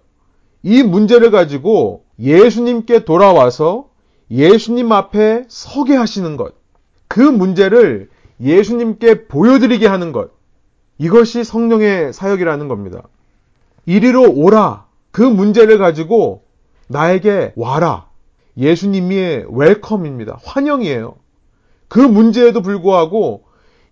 이 0.64 0.82
문제를 0.82 1.30
가지고 1.30 2.02
예수님께 2.18 3.04
돌아와서 3.04 3.90
예수님 4.32 4.90
앞에 4.90 5.44
서게 5.46 5.94
하시는 5.94 6.36
것. 6.36 6.54
그 7.06 7.20
문제를 7.20 8.08
예수님께 8.40 9.26
보여드리게 9.26 9.86
하는 9.86 10.12
것. 10.12 10.30
이것이 10.98 11.44
성령의 11.44 12.12
사역이라는 12.12 12.68
겁니다. 12.68 13.02
이리로 13.86 14.32
오라. 14.32 14.86
그 15.10 15.22
문제를 15.22 15.78
가지고 15.78 16.42
나에게 16.88 17.52
와라. 17.56 18.06
예수님의 18.56 19.46
웰컴입니다. 19.50 20.38
환영이에요. 20.44 21.16
그 21.88 22.00
문제에도 22.00 22.60
불구하고 22.60 23.44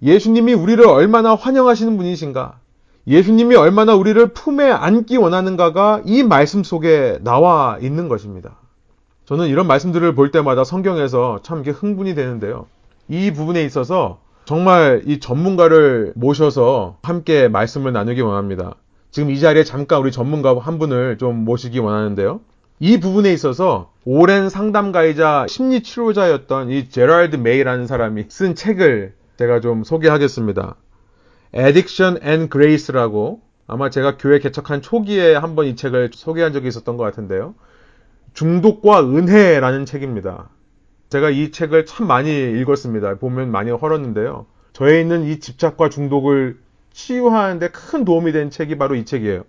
예수님이 0.03 0.53
우리를 0.53 0.87
얼마나 0.87 1.35
환영하시는 1.35 1.97
분이신가? 1.97 2.59
예수님이 3.07 3.55
얼마나 3.55 3.95
우리를 3.95 4.33
품에 4.33 4.71
안기 4.71 5.17
원하는가가 5.17 6.03
이 6.05 6.23
말씀 6.25 6.65
속에 6.65 7.19
나와 7.23 7.79
있는 7.81 8.09
것입니다. 8.09 8.57
저는 9.25 9.47
이런 9.49 9.67
말씀들을 9.67 10.15
볼 10.15 10.31
때마다 10.31 10.65
성경에서 10.65 11.41
참 11.43 11.63
흥분이 11.63 12.15
되는데요. 12.15 12.67
이 13.09 13.33
부분에 13.33 13.65
있어서 13.65 14.19
정말 14.47 15.03
이 15.07 15.19
전문가를 15.19 16.13
모셔서 16.15 16.99
함께 17.03 17.49
말씀을 17.49 17.93
나누기 17.93 18.21
원합니다. 18.21 18.77
지금 19.11 19.31
이 19.31 19.41
자리에 19.41 19.65
잠깐 19.65 20.01
우리 20.01 20.13
전문가 20.13 20.57
한 20.57 20.79
분을 20.79 21.19
좀 21.19 21.45
모시기 21.45 21.81
원하는데요. 21.81 22.41
이 22.79 23.01
부분에 23.01 23.33
있어서 23.33 23.91
오랜 24.05 24.49
상담가이자 24.49 25.47
심리 25.49 25.83
치료자였던 25.83 26.71
이 26.71 26.89
제랄드 26.89 27.37
메이라는 27.37 27.89
사람이 27.89 28.27
쓴 28.29 28.55
책을 28.55 29.15
제가 29.37 29.59
좀 29.59 29.83
소개하겠습니다. 29.83 30.77
Addiction 31.53 32.23
and 32.25 32.49
Grace라고 32.49 33.41
아마 33.67 33.91
제가 33.91 34.17
교회 34.17 34.39
개척한 34.39 34.81
초기에 34.81 35.35
한번 35.35 35.67
이 35.67 35.75
책을 35.75 36.11
소개한 36.15 36.53
적이 36.53 36.69
있었던 36.69 36.97
것 36.97 37.03
같은데요. 37.03 37.57
중독과 38.35 39.01
은혜라는 39.01 39.87
책입니다. 39.87 40.51
제가 41.09 41.31
이 41.31 41.51
책을 41.51 41.87
참 41.87 42.07
많이 42.07 42.31
읽었습니다. 42.61 43.17
보면 43.19 43.51
많이 43.51 43.71
헐었는데요. 43.71 44.47
저에 44.73 45.01
있는 45.01 45.25
이 45.25 45.41
집착과 45.41 45.89
중독을 45.89 46.59
치유하는데 46.93 47.69
큰 47.69 48.05
도움이 48.05 48.33
된 48.33 48.51
책이 48.51 48.79
바로 48.79 48.95
이 48.95 49.05
책이에요. 49.05 49.45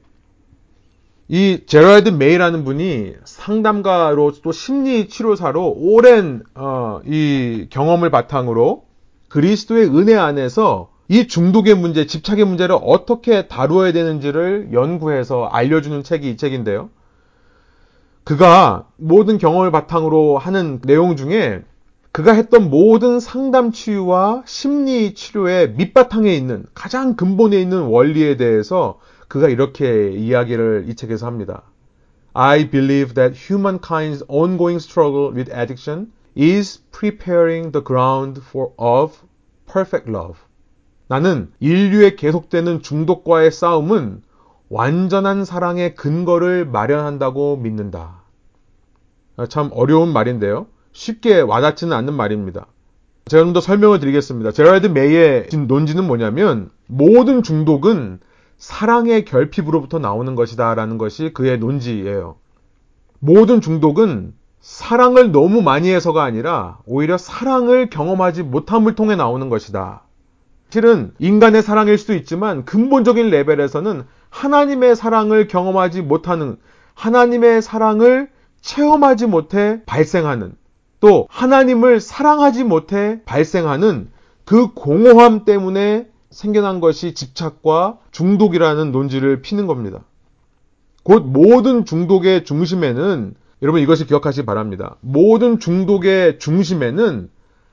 이 1.29 1.63
제럴드 1.65 2.09
메이라는 2.09 2.63
분이 2.63 3.15
상담가로 3.25 4.33
또 4.41 4.51
심리 4.51 5.09
치료사로 5.09 5.73
오랜 5.77 6.43
어, 6.55 7.01
이 7.05 7.67
경험을 7.69 8.11
바탕으로 8.11 8.85
그리스도의 9.27 9.87
은혜 9.87 10.15
안에서 10.15 10.91
이 11.09 11.27
중독의 11.27 11.75
문제, 11.75 12.05
집착의 12.05 12.45
문제를 12.45 12.77
어떻게 12.81 13.47
다루어야 13.47 13.91
되는지를 13.91 14.69
연구해서 14.71 15.45
알려주는 15.45 16.03
책이 16.03 16.31
이 16.31 16.37
책인데요. 16.37 16.89
그가 18.27 18.89
모든 18.97 19.37
경험을 19.37 19.71
바탕으로 19.71 20.37
하는 20.37 20.81
내용 20.81 21.15
중에 21.15 21.63
그가 22.11 22.33
했던 22.33 22.69
모든 22.69 23.21
상담 23.21 23.71
치유와 23.71 24.43
심리 24.45 25.13
치료의 25.13 25.75
밑바탕에 25.75 26.35
있는 26.35 26.65
가장 26.73 27.15
근본에 27.15 27.57
있는 27.57 27.83
원리에 27.83 28.35
대해서 28.35 28.99
그가 29.29 29.47
이렇게 29.47 30.11
이야기를 30.11 30.87
이 30.89 30.95
책에서 30.95 31.25
합니다. 31.25 31.61
I 32.33 32.69
believe 32.69 33.13
that 33.13 33.33
humankind's 33.33 34.25
ongoing 34.27 34.83
struggle 34.83 35.33
with 35.33 35.49
addiction 35.49 36.11
is 36.37 36.81
preparing 36.91 37.71
the 37.71 37.81
ground 37.81 38.41
for 38.45 38.71
of 38.75 39.19
perfect 39.71 40.11
love. 40.11 40.35
나는 41.07 41.49
인류의 41.61 42.17
계속되는 42.17 42.81
중독과의 42.81 43.53
싸움은 43.53 44.21
완전한 44.69 45.45
사랑의 45.45 45.95
근거를 45.95 46.65
마련한다고 46.65 47.55
믿는다. 47.55 48.16
참 49.45 49.69
어려운 49.73 50.11
말인데요. 50.11 50.67
쉽게 50.93 51.41
와닿지는 51.41 51.95
않는 51.95 52.13
말입니다. 52.13 52.65
제가 53.25 53.43
좀 53.43 53.53
더 53.53 53.61
설명을 53.61 53.99
드리겠습니다. 53.99 54.51
제라드 54.51 54.87
메이의 54.87 55.47
논지는 55.67 56.05
뭐냐면 56.07 56.69
모든 56.87 57.43
중독은 57.43 58.19
사랑의 58.57 59.25
결핍으로부터 59.25 59.99
나오는 59.99 60.33
것이다 60.33 60.73
라는 60.73 60.97
것이 60.97 61.31
그의 61.33 61.59
논지예요. 61.59 62.37
모든 63.19 63.61
중독은 63.61 64.33
사랑을 64.59 65.31
너무 65.31 65.61
많이 65.61 65.91
해서가 65.91 66.23
아니라 66.23 66.79
오히려 66.85 67.17
사랑을 67.17 67.89
경험하지 67.89 68.43
못함을 68.43 68.95
통해 68.95 69.15
나오는 69.15 69.49
것이다. 69.49 70.03
실은 70.69 71.13
인간의 71.19 71.61
사랑일 71.61 71.97
수도 71.97 72.13
있지만 72.15 72.65
근본적인 72.65 73.29
레벨에서는 73.29 74.03
하나님의 74.29 74.95
사랑을 74.95 75.47
경험하지 75.47 76.01
못하는 76.01 76.57
하나님의 76.95 77.61
사랑을 77.61 78.29
체험하지 78.61 79.27
못해 79.27 79.81
발생하는 79.85 80.55
또 80.99 81.27
하나님을 81.29 81.99
사랑하지 81.99 82.63
못해 82.63 83.21
발생하는 83.25 84.09
그 84.45 84.73
공허함 84.73 85.45
때문에 85.45 86.07
생겨난 86.29 86.79
것이 86.79 87.13
집착과 87.13 87.99
중독이라는 88.11 88.91
논지를 88.91 89.41
피는 89.41 89.67
겁니다. 89.67 90.01
곧 91.03 91.23
모든 91.25 91.85
중독의 91.85 92.45
중심에는 92.45 93.35
여러분 93.61 93.81
이것을 93.81 94.07
기억하시기 94.07 94.45
바랍니다. 94.45 94.97
모든 95.01 95.59
중독의 95.59 96.39
중심에는 96.39 97.29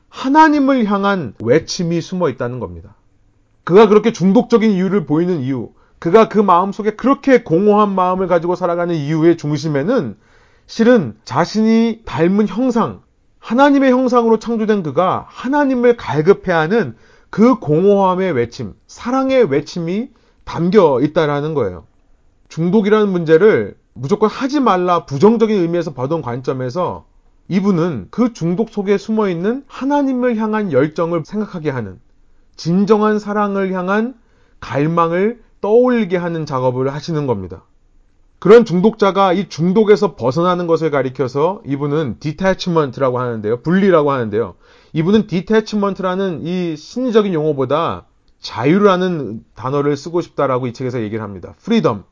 하나님을 0.09 0.85
향한 0.85 1.35
외침이 1.43 2.01
숨어 2.01 2.29
있다는 2.29 2.61
겁니다. 2.61 2.95
그가 3.65 3.89
그렇게 3.89 4.13
중독적인 4.13 4.71
이유를 4.71 5.07
보이는 5.07 5.41
이유, 5.41 5.71
그가 5.99 6.29
그 6.29 6.39
마음 6.39 6.71
속에 6.71 6.93
그렇게 6.93 7.43
공허한 7.43 7.95
마음을 7.95 8.29
가지고 8.29 8.55
살아가는 8.55 8.95
이유의 8.95 9.37
중심에는 9.37 10.17
실은 10.67 11.17
자신이 11.25 12.03
닮은 12.05 12.49
형상, 12.49 13.03
하나님의 13.39 13.91
형상으로 13.91 14.39
창조된 14.39 14.83
그가 14.83 15.27
하나님을 15.29 15.97
갈급해하는 15.97 16.97
그 17.31 17.59
공허함의 17.59 18.33
외침, 18.33 18.75
사랑의 18.87 19.51
외침이 19.51 20.11
담겨 20.45 21.01
있다라는 21.01 21.55
거예요. 21.55 21.87
중독이라는 22.49 23.09
문제를 23.09 23.77
무조건 23.93 24.31
하지 24.31 24.61
말라 24.61 25.05
부정적인 25.05 25.61
의미에서 25.61 25.95
봐던 25.95 26.23
관점에서 26.23 27.07
이분은 27.49 28.09
그 28.11 28.33
중독 28.33 28.71
속에 28.71 28.97
숨어 28.97 29.29
있는 29.29 29.65
하나님을 29.67 30.37
향한 30.37 30.73
열정을 30.73 31.25
생각하게 31.25 31.71
하는 31.71 32.01
진정한 32.57 33.19
사랑을 33.19 33.73
향한 33.73 34.15
갈망을 34.61 35.43
떠올리게 35.61 36.17
하는 36.17 36.47
작업을 36.47 36.93
하시는 36.93 37.27
겁니다. 37.27 37.65
그런 38.45 38.67
중독자가 38.67 39.33
이 39.33 39.49
중독에서 39.49 40.17
벗어나는 40.17 40.67
것을 40.67 40.91
가리켜서 40.91 41.63
이분은 41.65 42.17
detachment라고 42.21 43.19
하는데요. 43.19 43.63
분리라고 43.63 44.13
하는데요. 44.13 44.57
이분은 44.93 45.29
detachment라는 45.29 46.43
이 46.43 46.77
심리적인 46.77 47.33
용어보다 47.33 48.05
자유라는 48.41 49.45
단어를 49.55 49.97
쓰고 49.97 50.21
싶다라고 50.21 50.67
이 50.67 50.75
책에서 50.75 51.01
얘기를 51.01 51.25
합니다. 51.25 51.55
freedom. 51.59 52.03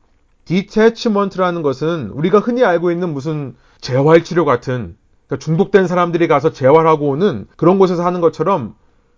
detachment라는 0.46 1.60
것은 1.60 2.08
우리가 2.14 2.38
흔히 2.38 2.64
알고 2.64 2.90
있는 2.92 3.12
무슨 3.12 3.54
재활치료 3.82 4.46
같은 4.46 4.96
그러니까 5.26 5.44
중독된 5.44 5.86
사람들이 5.86 6.28
가서 6.28 6.50
재활하고 6.50 7.10
오는 7.10 7.46
그런 7.58 7.78
곳에서 7.78 8.06
하는 8.06 8.22
것처럼 8.22 8.74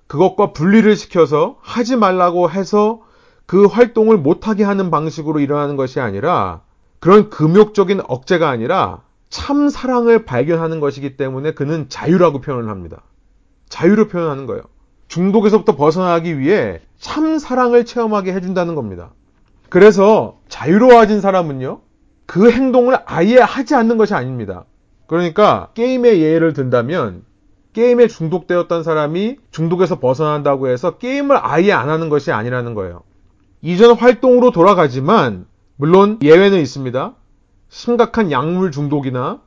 그것과 0.08 0.52
분리를 0.52 0.96
시켜서 0.96 1.58
하지 1.60 1.94
말라고 1.94 2.50
해서 2.50 3.02
그 3.46 3.66
활동을 3.66 4.18
못하게 4.18 4.64
하는 4.64 4.90
방식으로 4.90 5.38
일어나는 5.38 5.76
것이 5.76 6.00
아니라 6.00 6.62
그런 7.04 7.28
금욕적인 7.28 8.00
억제가 8.08 8.48
아니라 8.48 9.02
참 9.28 9.68
사랑을 9.68 10.24
발견하는 10.24 10.80
것이기 10.80 11.18
때문에 11.18 11.50
그는 11.50 11.90
자유라고 11.90 12.40
표현을 12.40 12.70
합니다. 12.70 13.02
자유로 13.68 14.08
표현하는 14.08 14.46
거예요. 14.46 14.62
중독에서부터 15.08 15.76
벗어나기 15.76 16.38
위해 16.38 16.80
참 16.98 17.38
사랑을 17.38 17.84
체험하게 17.84 18.32
해준다는 18.32 18.74
겁니다. 18.74 19.10
그래서 19.68 20.38
자유로워진 20.48 21.20
사람은요, 21.20 21.82
그 22.24 22.50
행동을 22.50 22.96
아예 23.04 23.36
하지 23.36 23.74
않는 23.74 23.98
것이 23.98 24.14
아닙니다. 24.14 24.64
그러니까 25.06 25.68
게임의 25.74 26.22
예를 26.22 26.54
든다면 26.54 27.24
게임에 27.74 28.06
중독되었던 28.06 28.82
사람이 28.82 29.36
중독에서 29.50 30.00
벗어난다고 30.00 30.68
해서 30.68 30.96
게임을 30.96 31.36
아예 31.38 31.72
안 31.72 31.90
하는 31.90 32.08
것이 32.08 32.32
아니라는 32.32 32.72
거예요. 32.72 33.02
이전 33.60 33.94
활동으로 33.94 34.52
돌아가지만 34.52 35.44
물론 35.76 36.18
예외는 36.22 36.60
있습니다. 36.60 37.14
심각한 37.68 38.30
약물 38.30 38.70
중독이나 38.70 39.40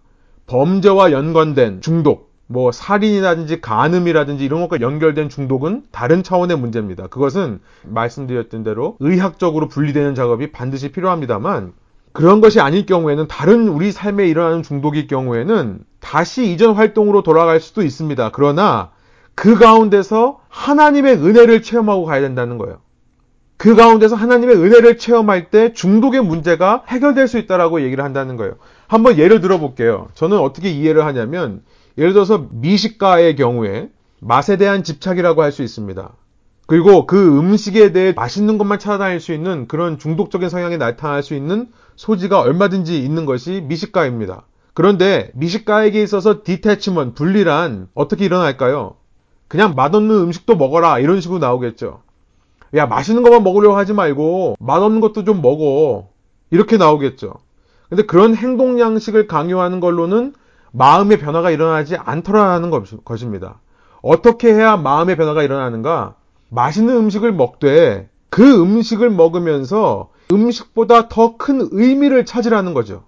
범죄와 0.45 1.11
연관된 1.11 1.81
중독, 1.81 2.33
뭐 2.47 2.71
살인이라든지 2.71 3.61
간음이라든지 3.61 4.43
이런 4.43 4.61
것과 4.61 4.81
연결된 4.81 5.29
중독은 5.29 5.83
다른 5.91 6.23
차원의 6.23 6.57
문제입니다. 6.57 7.07
그것은 7.07 7.59
말씀드렸던 7.83 8.63
대로 8.63 8.97
의학적으로 8.99 9.69
분리되는 9.69 10.15
작업이 10.15 10.51
반드시 10.51 10.91
필요합니다만 10.91 11.73
그런 12.11 12.41
것이 12.41 12.59
아닐 12.59 12.85
경우에는 12.85 13.27
다른 13.27 13.67
우리 13.67 13.91
삶에 13.91 14.27
일어나는 14.27 14.63
중독일 14.63 15.07
경우에는 15.07 15.79
다시 15.99 16.51
이전 16.51 16.75
활동으로 16.75 17.23
돌아갈 17.23 17.59
수도 17.59 17.83
있습니다. 17.83 18.31
그러나 18.33 18.91
그 19.35 19.55
가운데서 19.55 20.39
하나님의 20.49 21.17
은혜를 21.17 21.61
체험하고 21.61 22.05
가야 22.05 22.21
된다는 22.21 22.57
거예요. 22.57 22.79
그 23.57 23.75
가운데서 23.75 24.15
하나님의 24.15 24.55
은혜를 24.55 24.97
체험할 24.97 25.49
때 25.49 25.73
중독의 25.73 26.23
문제가 26.23 26.83
해결될 26.87 27.27
수 27.27 27.39
있다라고 27.39 27.81
얘기를 27.81 28.03
한다는 28.03 28.37
거예요. 28.37 28.55
한번 28.87 29.17
예를 29.17 29.41
들어 29.41 29.57
볼게요. 29.57 30.09
저는 30.13 30.37
어떻게 30.37 30.69
이해를 30.69 31.05
하냐면 31.05 31.63
예를 31.97 32.13
들어서 32.13 32.47
미식가의 32.51 33.35
경우에 33.35 33.89
맛에 34.19 34.57
대한 34.57 34.83
집착이라고 34.83 35.41
할 35.41 35.51
수 35.51 35.63
있습니다. 35.63 36.11
그리고 36.67 37.07
그 37.07 37.39
음식에 37.39 37.93
대해 37.93 38.11
맛있는 38.11 38.57
것만 38.57 38.77
찾아다닐 38.77 39.19
수 39.19 39.33
있는 39.33 39.67
그런 39.67 39.97
중독적인 39.97 40.49
성향이 40.49 40.77
나타날 40.77 41.23
수 41.23 41.33
있는 41.33 41.69
소지가 41.95 42.41
얼마든지 42.41 43.01
있는 43.03 43.25
것이 43.25 43.63
미식가입니다. 43.67 44.43
그런데 44.73 45.31
미식가에게 45.33 46.03
있어서 46.03 46.43
디태치먼, 46.43 47.13
분리란 47.15 47.87
어떻게 47.95 48.25
일어날까요? 48.25 48.97
그냥 49.47 49.73
맛없는 49.75 50.13
음식도 50.13 50.57
먹어라 50.57 50.99
이런 50.99 51.21
식으로 51.21 51.39
나오겠죠. 51.39 52.01
야 52.75 52.85
맛있는 52.85 53.23
것만 53.23 53.43
먹으려고 53.43 53.75
하지 53.77 53.93
말고 53.93 54.55
맛없는 54.59 54.99
것도 55.01 55.23
좀 55.23 55.41
먹어 55.41 56.09
이렇게 56.51 56.77
나오겠죠. 56.77 57.33
근데 57.89 58.03
그런 58.03 58.35
행동 58.35 58.79
양식을 58.79 59.27
강요하는 59.27 59.79
걸로는 59.79 60.33
마음의 60.71 61.19
변화가 61.19 61.51
일어나지 61.51 61.95
않더라는 61.95 62.69
것입니다. 63.05 63.59
어떻게 64.01 64.53
해야 64.53 64.77
마음의 64.77 65.15
변화가 65.15 65.43
일어나는가? 65.43 66.15
맛있는 66.49 66.95
음식을 66.95 67.31
먹되 67.31 68.09
그 68.29 68.61
음식을 68.61 69.09
먹으면서 69.09 70.09
음식보다 70.31 71.07
더 71.07 71.37
큰 71.37 71.67
의미를 71.71 72.25
찾으라는 72.25 72.73
거죠. 72.73 73.03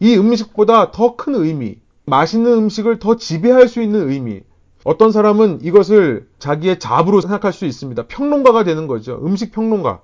이 0.00 0.16
음식보다 0.16 0.90
더 0.90 1.16
큰 1.16 1.34
의미, 1.34 1.76
맛있는 2.06 2.52
음식을 2.52 2.98
더 2.98 3.16
지배할 3.16 3.68
수 3.68 3.82
있는 3.82 4.10
의미. 4.10 4.40
어떤 4.84 5.12
사람은 5.12 5.60
이것을 5.62 6.28
자기의 6.38 6.78
잡으로 6.78 7.20
생각할 7.22 7.52
수 7.52 7.64
있습니다. 7.64 8.06
평론가가 8.06 8.64
되는 8.64 8.86
거죠. 8.86 9.18
음식 9.24 9.50
평론가. 9.50 10.02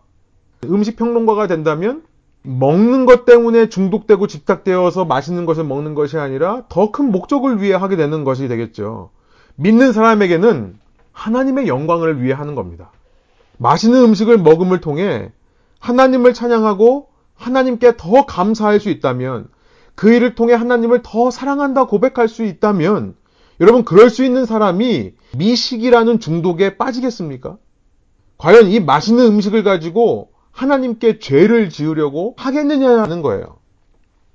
음식 0.65 0.97
평론가가 0.97 1.47
된다면 1.47 2.03
먹는 2.43 3.05
것 3.05 3.27
때문에 3.27 3.69
중독되고 3.69 4.27
집착되어서 4.27 5.05
맛있는 5.05 5.45
것을 5.45 5.65
먹는 5.65 5.95
것이 5.95 6.17
아니라 6.17 6.65
더 6.71 6.91
큰 6.91 7.13
목적을 7.13 7.61
위해 7.61 7.75
하게 7.75 7.97
되는 7.97 8.25
것이 8.25 8.49
되겠죠. 8.49 9.11
믿는 9.57 9.93
사람에게는 9.93 10.79
하나님의 11.13 11.69
영광을 11.69 12.23
위해 12.23 12.33
하는 12.33 12.55
겁니다. 12.55 12.91
맛있는 13.59 14.03
음식을 14.03 14.39
먹음을 14.39 14.81
통해 14.81 15.31
하나님을 15.81 16.33
찬양하고 16.33 17.09
하나님께 17.37 17.99
더 17.99 18.25
감사할 18.25 18.81
수 18.81 18.89
있다면 18.89 19.49
그 19.95 20.11
일을 20.11 20.35
통해 20.35 20.55
하나님을 20.55 21.01
더 21.03 21.31
사랑한다 21.31 21.85
고백할 21.85 22.29
수 22.29 22.45
있다면 22.45 23.15
여러분 23.61 23.85
그럴 23.85 24.09
수 24.09 24.25
있는 24.25 24.47
사람이 24.47 25.13
미식이라는 25.37 26.19
중독에 26.19 26.79
빠지겠습니까? 26.79 27.59
과연 28.39 28.69
이 28.69 28.81
맛있는 28.81 29.27
음식을 29.27 29.63
가지고 29.63 30.33
하나님께 30.51 31.19
죄를 31.19 31.69
지으려고 31.69 32.35
하겠느냐는 32.39 33.21
거예요. 33.21 33.59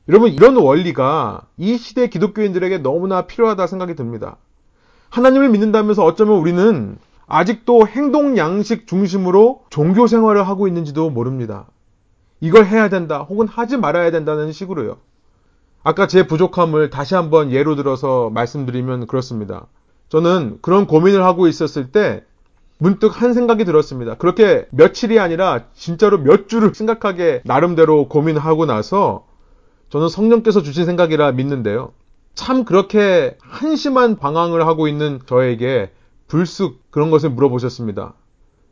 여러분 0.08 0.32
이런 0.32 0.56
원리가 0.56 1.48
이 1.58 1.78
시대 1.78 2.08
기독교인들에게 2.08 2.78
너무나 2.80 3.26
필요하다 3.26 3.66
생각이 3.66 3.96
듭니다. 3.96 4.38
하나님을 5.10 5.49
믿는다면서 5.49 6.04
어쩌면 6.04 6.38
우리는 6.38 6.97
아직도 7.26 7.88
행동 7.88 8.38
양식 8.38 8.86
중심으로 8.86 9.64
종교 9.72 10.06
생활을 10.06 10.47
하고 10.47 10.68
있는지도 10.68 11.10
모릅니다. 11.10 11.68
이걸 12.41 12.66
해야 12.66 12.89
된다 12.89 13.24
혹은 13.24 13.47
하지 13.47 13.78
말아야 13.78 14.12
된다는 14.12 14.52
식으로요. 14.52 14.97
아까 15.86 16.08
제 16.08 16.26
부족함을 16.26 16.90
다시 16.90 17.14
한번 17.14 17.52
예로 17.52 17.76
들어서 17.76 18.32
말씀드리면 18.32 19.06
그렇습니다. 19.06 19.68
저는 20.10 20.58
그런 20.64 20.88
고민을 20.88 21.24
하고 21.24 21.48
있었을 21.48 21.92
때 21.92 22.24
문득 22.80 23.22
한 23.22 23.36
생각이 23.36 23.66
들었습니다. 23.66 24.16
그렇게 24.16 24.66
며칠이 24.72 25.20
아니라 25.20 25.66
진짜로 25.76 26.18
몇 26.18 26.50
주를 26.50 26.74
심각하게 26.74 27.44
나름대로 27.46 28.08
고민하고 28.10 28.66
나서 28.66 29.28
저는 29.90 30.10
성령께서 30.10 30.64
주신 30.64 30.86
생각이라 30.86 31.34
믿는데요. 31.34 31.94
참 32.34 32.66
그렇게 32.66 33.38
한심한 33.40 34.16
방황을 34.16 34.66
하고 34.66 34.88
있는 34.88 35.20
저에게 35.28 35.92
불쑥 36.28 36.82
그런 36.90 37.12
것을 37.12 37.30
물어보셨습니다. 37.30 38.16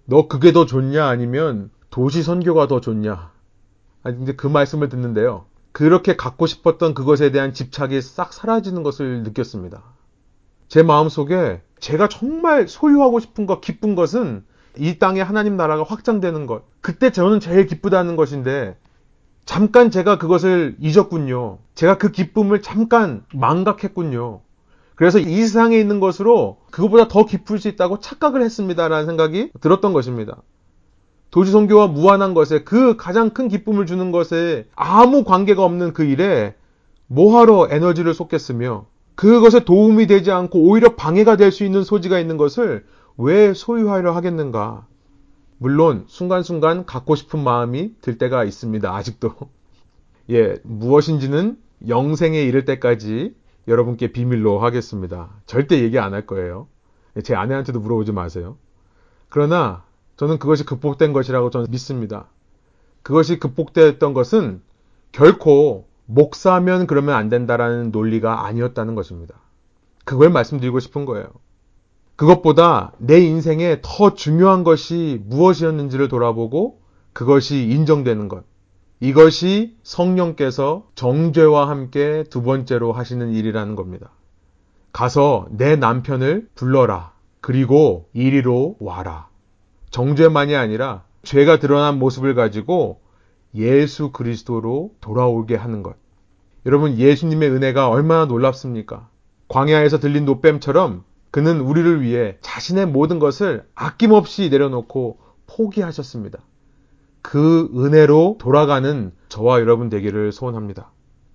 너 0.05 0.27
그게 0.27 0.51
더 0.51 0.65
좋냐 0.65 1.05
아니면 1.05 1.69
도시 1.91 2.23
선교가 2.23 2.65
더 2.65 2.81
좋냐? 2.81 3.29
아니 4.01 4.17
근데 4.17 4.35
그 4.35 4.47
말씀을 4.47 4.89
듣는데요. 4.89 5.45
그렇게 5.73 6.15
갖고 6.15 6.45
싶었던 6.45 6.93
그것에 6.93 7.31
대한 7.31 7.53
집착이 7.53 7.99
싹 8.01 8.31
사라지는 8.31 8.83
것을 8.83 9.23
느꼈습니다. 9.23 9.83
제 10.69 10.83
마음 10.83 11.09
속에 11.09 11.61
제가 11.79 12.07
정말 12.07 12.67
소유하고 12.67 13.19
싶은 13.19 13.45
것, 13.45 13.59
기쁜 13.59 13.95
것은 13.95 14.45
이 14.77 14.97
땅에 14.97 15.21
하나님 15.21 15.57
나라가 15.57 15.83
확장되는 15.83 16.45
것. 16.45 16.63
그때 16.81 17.11
저는 17.11 17.39
제일 17.39 17.65
기쁘다는 17.67 18.15
것인데, 18.15 18.77
잠깐 19.45 19.91
제가 19.91 20.17
그것을 20.17 20.77
잊었군요. 20.79 21.57
제가 21.75 21.97
그 21.97 22.11
기쁨을 22.11 22.61
잠깐 22.61 23.25
망각했군요. 23.33 24.41
그래서 24.95 25.19
이 25.19 25.35
세상에 25.41 25.77
있는 25.77 25.99
것으로 25.99 26.57
그것보다 26.71 27.07
더 27.07 27.25
기쁠 27.25 27.59
수 27.59 27.67
있다고 27.67 27.99
착각을 27.99 28.41
했습니다라는 28.43 29.05
생각이 29.05 29.51
들었던 29.59 29.91
것입니다. 29.91 30.37
도지성교와 31.33 31.87
무한한 31.87 32.35
것에 32.35 32.63
그 32.63 32.95
가장 32.95 33.31
큰 33.31 33.47
기쁨을 33.47 33.87
주는 33.87 34.11
것에 34.11 34.67
아무 34.75 35.23
관계가 35.23 35.65
없는 35.65 35.93
그 35.93 36.03
일에 36.03 36.53
뭐하러 37.07 37.69
에너지를 37.71 38.13
쏟겠으며 38.13 38.85
그것에 39.15 39.65
도움이 39.65 40.05
되지 40.05 40.31
않고 40.31 40.59
오히려 40.59 40.95
방해가 40.95 41.35
될 41.35 41.51
수 41.51 41.63
있는 41.63 41.83
소지가 41.83 42.19
있는 42.19 42.37
것을 42.37 42.85
왜 43.17 43.55
소유하려 43.55 44.11
하겠는가? 44.11 44.85
물론 45.57 46.03
순간순간 46.07 46.85
갖고 46.85 47.15
싶은 47.15 47.43
마음이 47.43 47.95
들 48.01 48.19
때가 48.19 48.43
있습니다. 48.43 48.95
아직도. 48.95 49.33
예, 50.29 50.57
무엇인지는 50.61 51.57
영생에 51.87 52.43
이를 52.43 52.63
때까지 52.65 53.33
여러분께 53.67 54.11
비밀로 54.11 54.59
하겠습니다. 54.59 55.31
절대 55.47 55.81
얘기 55.81 55.97
안 55.97 56.13
할 56.13 56.27
거예요. 56.27 56.67
제 57.23 57.33
아내한테도 57.33 57.79
물어보지 57.79 58.11
마세요. 58.11 58.55
그러나 59.29 59.83
저는 60.17 60.39
그것이 60.39 60.65
극복된 60.65 61.13
것이라고 61.13 61.49
저는 61.49 61.67
믿습니다. 61.69 62.27
그것이 63.01 63.39
극복되었던 63.39 64.13
것은 64.13 64.61
결코 65.11 65.87
목사면 66.05 66.87
그러면 66.87 67.15
안 67.15 67.29
된다라는 67.29 67.91
논리가 67.91 68.45
아니었다는 68.45 68.95
것입니다. 68.95 69.35
그걸 70.05 70.29
말씀드리고 70.29 70.79
싶은 70.79 71.05
거예요. 71.05 71.27
그것보다 72.15 72.93
내 72.99 73.19
인생에 73.19 73.79
더 73.81 74.13
중요한 74.13 74.63
것이 74.63 75.21
무엇이었는지를 75.25 76.07
돌아보고 76.07 76.81
그것이 77.13 77.63
인정되는 77.69 78.27
것. 78.27 78.43
이것이 78.99 79.75
성령께서 79.83 80.87
정죄와 80.95 81.67
함께 81.67 82.23
두 82.29 82.41
번째로 82.41 82.93
하시는 82.93 83.31
일이라는 83.31 83.75
겁니다. 83.75 84.11
가서 84.91 85.47
내 85.51 85.75
남편을 85.75 86.49
불러라. 86.55 87.13
그리고 87.41 88.07
이리로 88.13 88.77
와라. 88.79 89.27
정죄만이 89.93 90.55
아니라 90.55 91.03
죄가 91.21 91.59
드러난 91.59 91.99
모습을 91.99 92.33
가지고 92.33 92.99
예수 93.53 94.11
그리스도로 94.11 94.95
돌아오게 94.99 95.55
하는 95.55 95.83
것. 95.83 95.95
여러분, 96.65 96.97
예수님의 96.97 97.51
은혜가 97.51 97.89
얼마나 97.89 98.25
놀랍습니까? 98.25 99.09
광야에서 99.49 99.99
들린 99.99 100.25
노뱀처럼 100.25 101.03
그는 101.29 101.59
우리를 101.59 102.01
위해 102.01 102.37
자신의 102.41 102.87
모든 102.87 103.19
것을 103.19 103.67
아낌없이 103.75 104.49
내려놓고 104.49 105.19
포기하셨습니다. 105.45 106.39
그 107.21 107.69
은혜로 107.75 108.37
돌아가는 108.39 109.11
저와 109.29 109.59
여러분 109.59 109.89
되기를 109.89 110.31
소원합니다. 110.31 110.91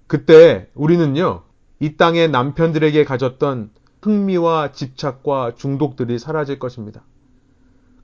그때 0.09 0.69
우리는요, 0.75 1.43
이 1.79 1.97
땅의 1.97 2.31
남편들에게 2.31 3.05
가졌던 3.05 3.71
흥미와 4.03 4.73
집착과 4.73 5.55
중독들이 5.55 6.19
사라질 6.19 6.59
것입니다. 6.59 7.05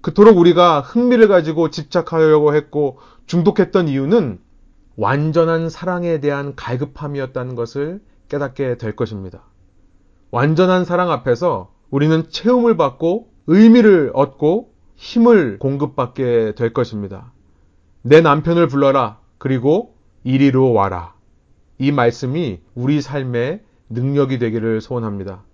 그토록 0.04 0.36
우리가 0.36 0.82
흥미를 0.82 1.28
가지고 1.28 1.70
집착하려고 1.70 2.54
했고 2.54 2.98
중독했던 3.24 3.88
이유는 3.88 4.38
완전한 4.96 5.70
사랑에 5.70 6.20
대한 6.20 6.54
갈급함이었다는 6.56 7.54
것을 7.54 8.02
깨닫게 8.28 8.76
될 8.76 8.96
것입니다. 8.96 9.44
완전한 10.30 10.84
사랑 10.84 11.10
앞에서 11.10 11.72
우리는 11.88 12.28
체험을 12.28 12.76
받고 12.76 13.30
의미를 13.46 14.10
얻고 14.12 14.74
힘을 14.96 15.58
공급받게 15.58 16.52
될 16.54 16.74
것입니다. 16.74 17.32
내 18.02 18.20
남편을 18.20 18.68
불러라. 18.68 19.20
그리고 19.38 19.94
이리로 20.22 20.74
와라. 20.74 21.14
이 21.78 21.92
말씀이 21.92 22.60
우리 22.74 23.00
삶의 23.00 23.62
능력이 23.88 24.38
되기를 24.38 24.82
소원합니다. 24.82 25.44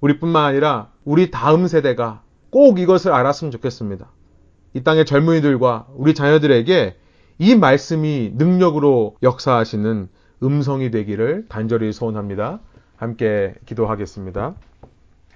우리뿐만 0.00 0.44
아니라 0.44 0.92
우리 1.04 1.32
다음 1.32 1.66
세대가 1.66 2.22
꼭 2.56 2.78
이것을 2.78 3.12
알았으면 3.12 3.52
좋겠습니다. 3.52 4.10
이 4.72 4.82
땅의 4.82 5.04
젊은이들과 5.04 5.88
우리 5.94 6.14
자녀들에게 6.14 6.96
이 7.38 7.54
말씀이 7.54 8.32
능력으로 8.34 9.14
역사하시는 9.22 10.08
음성이 10.42 10.90
되기를 10.90 11.44
간절히 11.50 11.92
소원합니다. 11.92 12.60
함께 12.96 13.52
기도하겠습니다. 13.66 14.54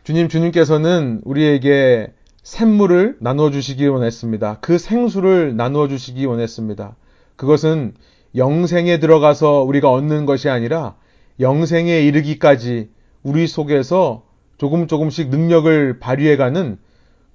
주님, 0.02 0.30
주님께서는 0.30 1.20
우리에게 1.26 2.14
샘물을 2.42 3.18
나누어 3.20 3.50
주시기 3.50 3.86
원했습니다. 3.86 4.60
그 4.62 4.78
생수를 4.78 5.54
나누어 5.56 5.88
주시기 5.88 6.24
원했습니다. 6.24 6.96
그것은 7.36 7.92
영생에 8.34 8.98
들어가서 8.98 9.64
우리가 9.64 9.92
얻는 9.92 10.24
것이 10.24 10.48
아니라 10.48 10.94
영생에 11.38 12.00
이르기까지 12.00 12.88
우리 13.22 13.46
속에서 13.46 14.24
조금 14.56 14.86
조금씩 14.86 15.28
능력을 15.28 15.98
발휘해가는 15.98 16.78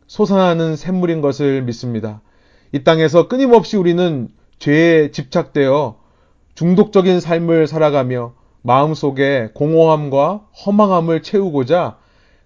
솟아나는 0.07 0.75
샘물인 0.75 1.21
것을 1.21 1.61
믿습니다. 1.63 2.21
이 2.71 2.83
땅에서 2.83 3.27
끊임없이 3.27 3.77
우리는 3.77 4.29
죄에 4.59 5.11
집착되어 5.11 5.97
중독적인 6.55 7.19
삶을 7.19 7.67
살아가며 7.67 8.33
마음속에 8.61 9.49
공허함과 9.53 10.47
허망함을 10.65 11.21
채우고자 11.21 11.97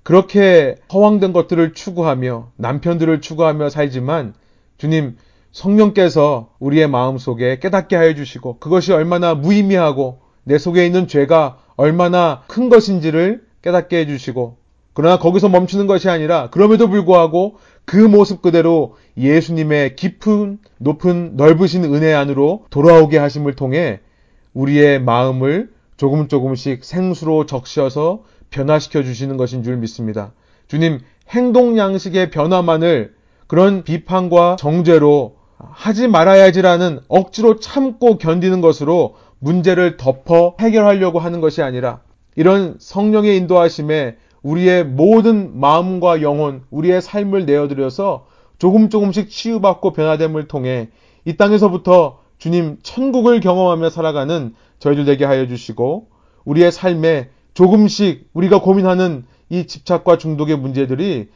그렇게 0.04 0.76
허황된 0.92 1.34
것들을 1.34 1.74
추구하며 1.74 2.52
남편들을 2.56 3.22
추구하며 3.22 3.70
살지만 3.70 4.34
주님 4.78 5.18
성령께서 5.52 6.52
우리의 6.60 6.88
마음속에 6.88 7.60
깨닫게 7.60 7.96
하여 7.96 8.14
주시고 8.16 8.60
그것이 8.60 8.94
얼마나 8.94 9.36
무의미하고 9.36 10.22
내 10.44 10.58
속에 10.58 10.86
있는 10.86 11.08
죄가 11.08 11.60
얼마나 11.76 12.44
큰 12.48 12.70
것인지를 12.70 13.44
깨닫게 13.62 13.98
해 13.98 14.06
주시고 14.06 14.58
그러나 15.00 15.18
거기서 15.18 15.48
멈추는 15.48 15.88
것이 15.88 16.10
아니라 16.10 16.50
그럼에도 16.50 16.90
불구하고 16.90 17.56
그 17.86 17.96
모습 17.96 18.42
그대로 18.42 18.98
예수님의 19.16 19.96
깊은 19.96 20.60
높은 20.78 21.38
넓으신 21.38 21.86
은혜 21.86 22.14
안으로 22.14 22.66
돌아오게 22.70 23.18
하심을 23.18 23.56
통해 23.56 24.02
우리의 24.54 25.02
마음을 25.02 25.70
조금 25.96 26.28
조금씩 26.28 26.84
생수로 26.84 27.46
적셔서 27.46 28.26
변화시켜 28.50 29.02
주시는 29.02 29.38
것인 29.38 29.64
줄 29.64 29.78
믿습니다. 29.78 30.34
주님, 30.68 31.00
행동 31.30 31.78
양식의 31.78 32.30
변화만을 32.30 33.14
그런 33.48 33.86
비판과 33.86 34.58
정죄로 34.60 35.38
하지 35.60 36.10
말아야지라는 36.10 37.00
억지로 37.08 37.62
참고 37.62 38.18
견디는 38.18 38.60
것으로 38.60 39.16
문제를 39.40 39.96
덮어 39.96 40.58
해결하려고 40.60 41.20
하는 41.20 41.40
것이 41.40 41.62
아니라 41.62 42.02
이런 42.36 42.76
성령의 42.80 43.38
인도하심에 43.38 44.18
우리의 44.42 44.86
모든 44.86 45.60
마음과 45.60 46.22
영혼, 46.22 46.64
우리의 46.70 47.02
삶을 47.02 47.46
내어드려서 47.46 48.26
조금 48.58 48.90
조금씩 48.90 49.30
치유받고 49.30 49.94
변화됨을 49.94 50.48
통해 50.48 50.90
이 51.26 51.36
땅에서부터 51.36 52.20
주님 52.38 52.78
천국을 52.84 53.40
경험하며 53.40 53.90
살아가는 53.90 54.56
저희들 54.80 55.06
되게 55.06 55.26
하여 55.26 55.48
주시고 55.48 56.08
우리의 56.46 56.72
삶에 56.72 57.30
조금씩 57.54 58.30
우리가 58.34 58.62
고민하는 58.62 59.26
이 59.50 59.68
집착과 59.68 60.18
중독의 60.18 60.58
문제들이 60.58 61.28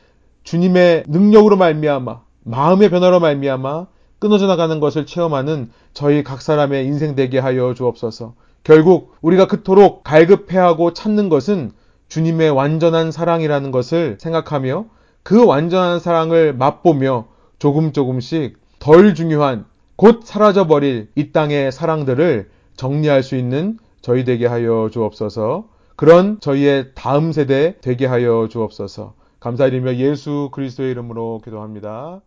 주님의 0.43 1.05
능력으로 1.07 1.57
말미암아 1.57 2.21
마음의 2.43 2.89
변화로 2.89 3.19
말미암아 3.19 3.87
끊어져 4.19 4.47
나가는 4.47 4.79
것을 4.79 5.05
체험하는 5.05 5.71
저희 5.93 6.23
각 6.23 6.41
사람의 6.41 6.85
인생 6.85 7.15
되게 7.15 7.39
하여 7.39 7.73
주옵소서. 7.73 8.35
결국 8.63 9.15
우리가 9.21 9.47
그토록 9.47 10.03
갈급해하고 10.03 10.93
찾는 10.93 11.27
것은 11.27 11.71
주님의 12.13 12.51
완전한 12.51 13.11
사랑이라는 13.11 13.71
것을 13.71 14.17
생각하며 14.19 14.85
그 15.23 15.43
완전한 15.43 15.99
사랑을 15.99 16.53
맛보며 16.53 17.25
조금 17.57 17.91
조금씩 17.91 18.59
덜 18.77 19.15
중요한 19.15 19.65
곧 19.95 20.21
사라져버릴 20.23 21.09
이 21.15 21.31
땅의 21.31 21.71
사랑들을 21.71 22.51
정리할 22.75 23.23
수 23.23 23.35
있는 23.35 23.79
저희 24.03 24.25
되게 24.25 24.45
하여 24.45 24.89
주옵소서. 24.93 25.69
그런 25.95 26.39
저희의 26.39 26.91
다음 26.93 27.31
세대 27.31 27.77
되게 27.81 28.05
하여 28.05 28.47
주옵소서. 28.47 29.15
감사드리며 29.39 29.95
예수 29.95 30.49
그리스도의 30.51 30.91
이름으로 30.91 31.41
기도합니다. 31.43 32.21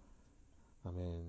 아멘. 0.85 1.26